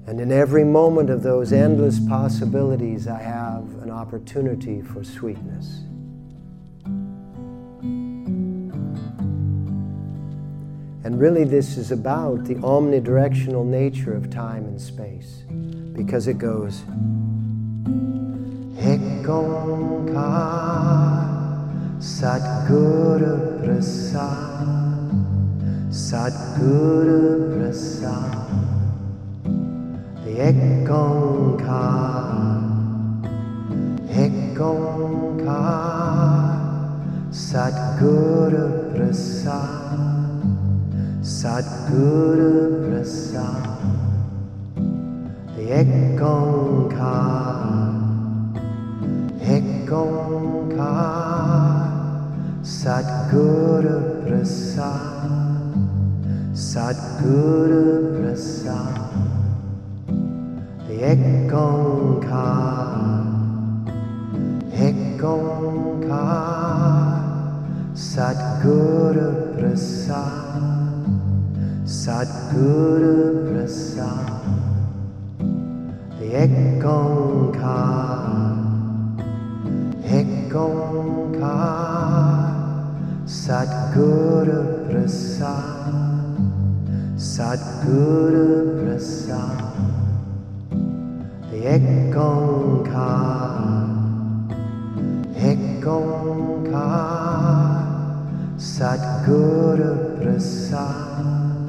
And 0.08 0.22
in 0.22 0.32
every 0.32 0.64
moment 0.64 1.10
of 1.10 1.22
those 1.22 1.52
endless 1.52 2.00
possibilities, 2.00 3.10
I 3.10 3.22
have 3.22 3.64
an 3.84 3.92
opportunity 3.92 4.82
for 4.82 5.04
sweetness. 5.04 5.82
And 11.04 11.20
really, 11.20 11.44
this 11.44 11.78
is 11.78 11.92
about 11.92 12.46
the 12.46 12.56
omnidirectional 12.56 13.66
nature 13.66 14.16
of 14.16 14.30
time 14.30 14.64
and 14.64 14.80
space 14.82 15.44
because 15.94 16.28
it 16.28 16.38
goes 16.38 16.84
Satguru 22.00 23.64
Prasad 23.64 25.12
Satguru 25.90 27.58
Prasad 27.58 28.77
Ekankar 30.38 31.74
Ekankar 34.08 35.48
Satguru 37.34 38.94
Prasad 38.94 40.38
Satguru 41.26 42.86
Prasad 42.86 43.66
Ekankar 45.58 47.08
Ekankar 49.42 50.78
Satguru 52.62 53.98
Prasad 54.22 55.02
Satguru 56.54 58.22
Prasad 58.22 59.37
Ekankar 61.00 62.88
Ekankar 64.74 65.98
Satguru 67.98 69.58
Prasad, 69.58 71.06
Satguru 71.86 73.46
Prasad, 73.46 74.42
Ek 76.22 76.84
Onkar, 76.84 78.28
Ek 80.06 80.54
Onkar, 80.54 81.48
Satguru 83.26 84.62
Prasad, 84.90 86.38
Sadguru 87.18 88.78
Prasad, 88.82 89.67
Ek 91.68 91.84
Onkar, 95.86 96.88
Satguru 98.58 99.92
Prasad, 100.16 101.68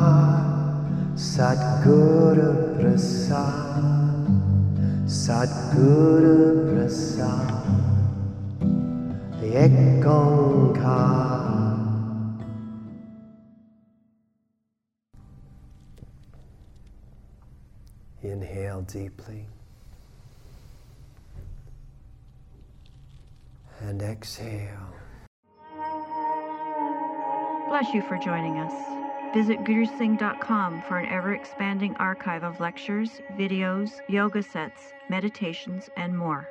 Satguru 1.16 2.76
Prasad, 2.76 4.28
Satguru 5.08 6.68
Prasad, 6.68 7.64
Ek 9.40 10.04
Onkar. 10.04 11.32
Inhale 18.22 18.82
deeply. 18.86 19.61
And 23.88 24.00
exhale. 24.02 24.94
Bless 27.68 27.92
you 27.94 28.02
for 28.02 28.18
joining 28.18 28.58
us. 28.58 28.72
Visit 29.34 29.64
gurusingh.com 29.64 30.82
for 30.82 30.98
an 30.98 31.06
ever 31.06 31.32
expanding 31.34 31.96
archive 31.96 32.44
of 32.44 32.60
lectures, 32.60 33.20
videos, 33.32 33.90
yoga 34.08 34.42
sets, 34.42 34.92
meditations, 35.08 35.88
and 35.96 36.16
more. 36.16 36.48